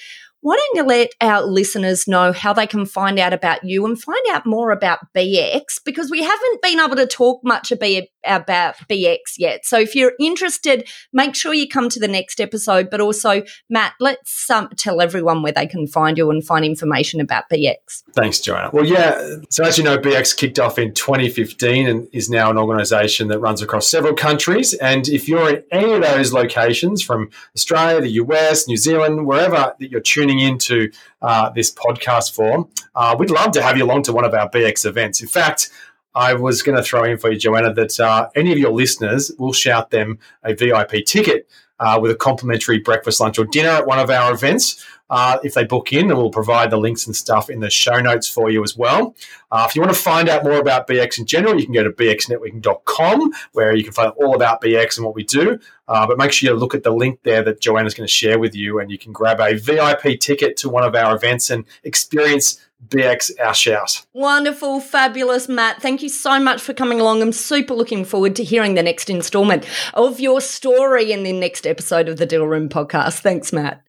why 0.42 0.56
don't 0.56 0.76
you 0.76 0.88
let 0.88 1.10
our 1.20 1.42
listeners 1.42 2.08
know 2.08 2.32
how 2.32 2.52
they 2.52 2.66
can 2.66 2.86
find 2.86 3.18
out 3.18 3.32
about 3.32 3.62
you 3.62 3.84
and 3.84 4.00
find 4.00 4.18
out 4.30 4.46
more 4.46 4.70
about 4.70 5.00
BX 5.14 5.80
because 5.84 6.10
we 6.10 6.22
haven't 6.22 6.62
been 6.62 6.80
able 6.80 6.96
to 6.96 7.06
talk 7.06 7.42
much 7.44 7.70
about 7.70 8.76
BX 8.88 9.18
yet. 9.36 9.66
So 9.66 9.78
if 9.78 9.94
you're 9.94 10.14
interested, 10.18 10.88
make 11.12 11.34
sure 11.34 11.52
you 11.52 11.68
come 11.68 11.88
to 11.90 12.00
the 12.00 12.08
next 12.08 12.40
episode. 12.40 12.88
But 12.90 13.00
also, 13.00 13.42
Matt, 13.68 13.92
let's 14.00 14.48
um, 14.48 14.70
tell 14.76 15.00
everyone 15.00 15.42
where 15.42 15.52
they 15.52 15.66
can 15.66 15.86
find 15.86 16.16
you 16.16 16.30
and 16.30 16.44
find 16.44 16.64
information 16.64 17.20
about 17.20 17.44
BX. 17.52 18.04
Thanks, 18.14 18.40
Joanna. 18.40 18.70
Well, 18.72 18.86
yeah. 18.86 19.36
So 19.50 19.64
as 19.64 19.76
you 19.76 19.84
know, 19.84 19.98
BX 19.98 20.36
kicked 20.36 20.58
off 20.58 20.78
in 20.78 20.94
2015 20.94 21.86
and 21.86 22.08
is 22.12 22.30
now 22.30 22.50
an 22.50 22.56
organisation 22.56 23.28
that 23.28 23.40
runs 23.40 23.60
across 23.60 23.90
several 23.90 24.14
countries. 24.14 24.72
And 24.74 25.06
if 25.08 25.28
you're 25.28 25.50
in 25.50 25.62
any 25.70 25.92
of 25.92 26.02
those 26.02 26.32
locations 26.32 27.02
from 27.02 27.30
Australia, 27.54 28.00
the 28.00 28.12
US, 28.12 28.66
New 28.66 28.78
Zealand, 28.78 29.26
wherever 29.26 29.74
that 29.78 29.90
you're 29.90 30.00
tuning 30.00 30.29
tuning 30.30 30.46
into 30.46 30.90
uh, 31.22 31.50
this 31.50 31.72
podcast 31.72 32.34
for, 32.34 32.68
uh, 32.94 33.16
we'd 33.18 33.30
love 33.30 33.52
to 33.52 33.62
have 33.62 33.76
you 33.76 33.84
along 33.84 34.02
to 34.04 34.12
one 34.12 34.24
of 34.24 34.34
our 34.34 34.48
BX 34.50 34.86
events. 34.86 35.20
In 35.20 35.28
fact, 35.28 35.70
I 36.14 36.34
was 36.34 36.62
going 36.62 36.76
to 36.76 36.82
throw 36.82 37.04
in 37.04 37.18
for 37.18 37.30
you, 37.30 37.38
Joanna, 37.38 37.72
that 37.74 37.98
uh, 38.00 38.28
any 38.34 38.52
of 38.52 38.58
your 38.58 38.72
listeners 38.72 39.30
will 39.38 39.52
shout 39.52 39.90
them 39.90 40.18
a 40.42 40.54
VIP 40.54 41.04
ticket 41.06 41.48
uh, 41.78 41.98
with 42.00 42.10
a 42.10 42.16
complimentary 42.16 42.78
breakfast, 42.78 43.20
lunch, 43.20 43.38
or 43.38 43.44
dinner 43.44 43.70
at 43.70 43.86
one 43.86 43.98
of 43.98 44.10
our 44.10 44.32
events. 44.32 44.84
Uh, 45.10 45.38
if 45.42 45.54
they 45.54 45.64
book 45.64 45.92
in, 45.92 46.10
and 46.10 46.18
we'll 46.18 46.30
provide 46.30 46.70
the 46.70 46.78
links 46.78 47.06
and 47.06 47.14
stuff 47.14 47.50
in 47.50 47.60
the 47.60 47.68
show 47.68 47.98
notes 47.98 48.28
for 48.28 48.48
you 48.48 48.62
as 48.62 48.76
well. 48.76 49.14
Uh, 49.50 49.66
if 49.68 49.74
you 49.74 49.82
want 49.82 49.92
to 49.92 50.00
find 50.00 50.28
out 50.28 50.44
more 50.44 50.58
about 50.60 50.86
BX 50.86 51.18
in 51.18 51.26
general, 51.26 51.58
you 51.58 51.64
can 51.64 51.74
go 51.74 51.82
to 51.82 51.90
bxnetworking.com 51.90 53.32
where 53.52 53.74
you 53.74 53.82
can 53.82 53.92
find 53.92 54.12
all 54.16 54.34
about 54.34 54.62
BX 54.62 54.96
and 54.96 55.04
what 55.04 55.14
we 55.14 55.24
do. 55.24 55.58
Uh, 55.88 56.06
but 56.06 56.16
make 56.16 56.30
sure 56.30 56.50
you 56.50 56.56
look 56.56 56.74
at 56.74 56.84
the 56.84 56.92
link 56.92 57.18
there 57.24 57.42
that 57.42 57.60
Joanna's 57.60 57.94
going 57.94 58.06
to 58.06 58.12
share 58.12 58.38
with 58.38 58.54
you, 58.54 58.78
and 58.78 58.90
you 58.90 58.98
can 58.98 59.12
grab 59.12 59.40
a 59.40 59.54
VIP 59.54 60.20
ticket 60.20 60.56
to 60.58 60.68
one 60.68 60.84
of 60.84 60.94
our 60.94 61.16
events 61.16 61.50
and 61.50 61.64
experience 61.82 62.64
BX 62.88 63.32
our 63.40 63.54
shout. 63.54 64.06
Wonderful, 64.12 64.80
fabulous, 64.80 65.48
Matt. 65.48 65.82
Thank 65.82 66.02
you 66.02 66.08
so 66.08 66.38
much 66.38 66.62
for 66.62 66.72
coming 66.72 67.00
along. 67.00 67.20
I'm 67.20 67.32
super 67.32 67.74
looking 67.74 68.04
forward 68.04 68.36
to 68.36 68.44
hearing 68.44 68.74
the 68.74 68.82
next 68.82 69.10
installment 69.10 69.66
of 69.92 70.20
your 70.20 70.40
story 70.40 71.12
in 71.12 71.24
the 71.24 71.32
next 71.32 71.66
episode 71.66 72.08
of 72.08 72.16
the 72.16 72.26
Deal 72.26 72.46
Room 72.46 72.68
podcast. 72.68 73.20
Thanks, 73.20 73.52
Matt. 73.52 73.82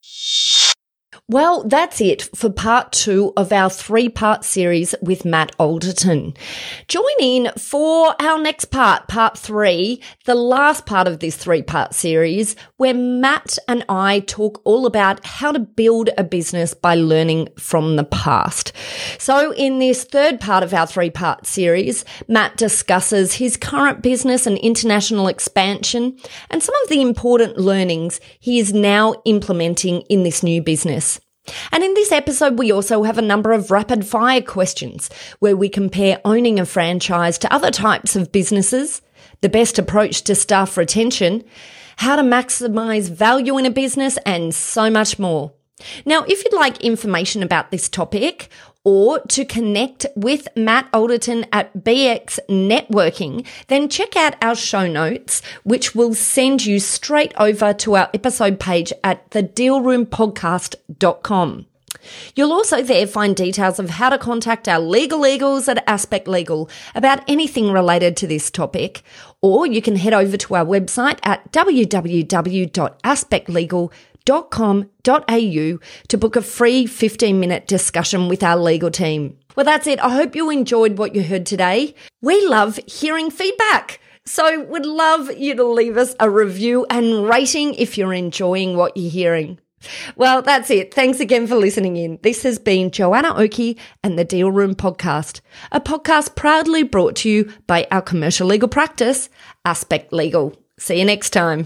Well, 1.31 1.63
that's 1.63 2.01
it 2.01 2.23
for 2.35 2.49
part 2.49 2.91
two 2.91 3.31
of 3.37 3.53
our 3.53 3.69
three 3.69 4.09
part 4.09 4.43
series 4.43 4.93
with 5.01 5.23
Matt 5.23 5.55
Alderton. 5.57 6.33
Join 6.89 7.05
in 7.21 7.49
for 7.57 8.21
our 8.21 8.37
next 8.37 8.65
part, 8.65 9.07
part 9.07 9.37
three, 9.37 10.01
the 10.25 10.35
last 10.35 10.85
part 10.85 11.07
of 11.07 11.19
this 11.19 11.37
three 11.37 11.61
part 11.61 11.93
series, 11.93 12.57
where 12.75 12.93
Matt 12.93 13.57
and 13.69 13.85
I 13.87 14.25
talk 14.27 14.61
all 14.65 14.85
about 14.85 15.25
how 15.25 15.53
to 15.53 15.59
build 15.59 16.09
a 16.17 16.25
business 16.25 16.73
by 16.73 16.95
learning 16.95 17.47
from 17.57 17.95
the 17.95 18.03
past. 18.03 18.73
So, 19.17 19.53
in 19.53 19.79
this 19.79 20.03
third 20.03 20.41
part 20.41 20.63
of 20.63 20.73
our 20.73 20.85
three 20.85 21.11
part 21.11 21.47
series, 21.47 22.03
Matt 22.27 22.57
discusses 22.57 23.35
his 23.35 23.55
current 23.55 24.01
business 24.01 24.45
and 24.45 24.57
international 24.57 25.29
expansion 25.29 26.17
and 26.49 26.61
some 26.61 26.75
of 26.83 26.89
the 26.89 27.01
important 27.01 27.57
learnings 27.57 28.19
he 28.37 28.59
is 28.59 28.73
now 28.73 29.13
implementing 29.23 30.01
in 30.09 30.23
this 30.23 30.43
new 30.43 30.61
business. 30.61 31.20
And 31.71 31.83
in 31.83 31.93
this 31.93 32.11
episode, 32.11 32.59
we 32.59 32.71
also 32.71 33.03
have 33.03 33.17
a 33.17 33.23
number 33.23 33.51
of 33.51 33.71
rapid 33.71 34.05
fire 34.05 34.41
questions 34.41 35.09
where 35.39 35.57
we 35.57 35.69
compare 35.69 36.21
owning 36.23 36.59
a 36.59 36.65
franchise 36.65 37.37
to 37.39 37.53
other 37.53 37.71
types 37.71 38.15
of 38.15 38.31
businesses, 38.31 39.01
the 39.41 39.49
best 39.49 39.79
approach 39.79 40.21
to 40.23 40.35
staff 40.35 40.77
retention, 40.77 41.43
how 41.97 42.15
to 42.15 42.21
maximize 42.21 43.09
value 43.09 43.57
in 43.57 43.65
a 43.65 43.71
business, 43.71 44.17
and 44.25 44.53
so 44.53 44.89
much 44.89 45.17
more. 45.17 45.53
Now, 46.05 46.23
if 46.23 46.43
you'd 46.43 46.53
like 46.53 46.81
information 46.81 47.41
about 47.41 47.71
this 47.71 47.89
topic 47.89 48.49
or 48.83 49.19
to 49.19 49.45
connect 49.45 50.07
with 50.15 50.47
Matt 50.55 50.89
Alderton 50.91 51.45
at 51.51 51.71
BX 51.77 52.39
Networking, 52.49 53.45
then 53.67 53.87
check 53.89 54.15
out 54.15 54.33
our 54.41 54.55
show 54.55 54.87
notes, 54.87 55.43
which 55.63 55.93
will 55.93 56.15
send 56.15 56.65
you 56.65 56.79
straight 56.79 57.31
over 57.37 57.73
to 57.73 57.95
our 57.95 58.09
episode 58.13 58.57
page 58.59 58.91
at 59.03 59.29
thedealroompodcast.com. 59.31 61.65
You'll 62.33 62.51
also 62.51 62.81
there 62.81 63.05
find 63.05 63.35
details 63.35 63.77
of 63.77 63.91
how 63.91 64.09
to 64.09 64.17
contact 64.17 64.67
our 64.67 64.79
legal 64.79 65.19
legals 65.19 65.67
at 65.67 65.87
Aspect 65.87 66.27
Legal 66.27 66.67
about 66.95 67.19
anything 67.27 67.71
related 67.71 68.17
to 68.17 68.25
this 68.25 68.49
topic, 68.49 69.03
or 69.41 69.67
you 69.67 69.83
can 69.83 69.97
head 69.97 70.13
over 70.13 70.35
to 70.37 70.55
our 70.55 70.65
website 70.65 71.19
at 71.21 71.51
www.aspectlegal.com 71.51 73.91
legal.com.au 74.27 75.79
to 76.07 76.17
book 76.17 76.35
a 76.35 76.41
free 76.41 76.85
15 76.85 77.39
minute 77.39 77.67
discussion 77.67 78.27
with 78.27 78.43
our 78.43 78.57
legal 78.57 78.91
team. 78.91 79.37
Well, 79.55 79.65
that's 79.65 79.87
it. 79.87 79.99
I 79.99 80.09
hope 80.09 80.35
you 80.35 80.49
enjoyed 80.49 80.97
what 80.97 81.15
you 81.15 81.23
heard 81.23 81.45
today. 81.45 81.95
We 82.21 82.45
love 82.47 82.79
hearing 82.87 83.29
feedback. 83.31 83.99
So, 84.25 84.63
would 84.65 84.85
love 84.85 85.35
you 85.35 85.55
to 85.55 85.63
leave 85.63 85.97
us 85.97 86.15
a 86.19 86.29
review 86.29 86.85
and 86.89 87.27
rating 87.27 87.73
if 87.73 87.97
you're 87.97 88.13
enjoying 88.13 88.77
what 88.77 88.95
you're 88.95 89.09
hearing. 89.09 89.59
Well, 90.15 90.43
that's 90.43 90.69
it. 90.69 90.93
Thanks 90.93 91.19
again 91.19 91.47
for 91.47 91.55
listening 91.55 91.97
in. 91.97 92.19
This 92.21 92.43
has 92.43 92.59
been 92.59 92.91
Joanna 92.91 93.33
Oakey 93.35 93.79
and 94.03 94.19
the 94.19 94.23
Deal 94.23 94.51
Room 94.51 94.75
Podcast, 94.75 95.41
a 95.71 95.81
podcast 95.81 96.35
proudly 96.35 96.83
brought 96.83 97.15
to 97.17 97.29
you 97.31 97.51
by 97.65 97.87
our 97.89 98.03
commercial 98.03 98.45
legal 98.45 98.69
practice, 98.69 99.27
Aspect 99.65 100.13
Legal. 100.13 100.55
See 100.77 100.99
you 100.99 101.05
next 101.05 101.31
time. 101.31 101.65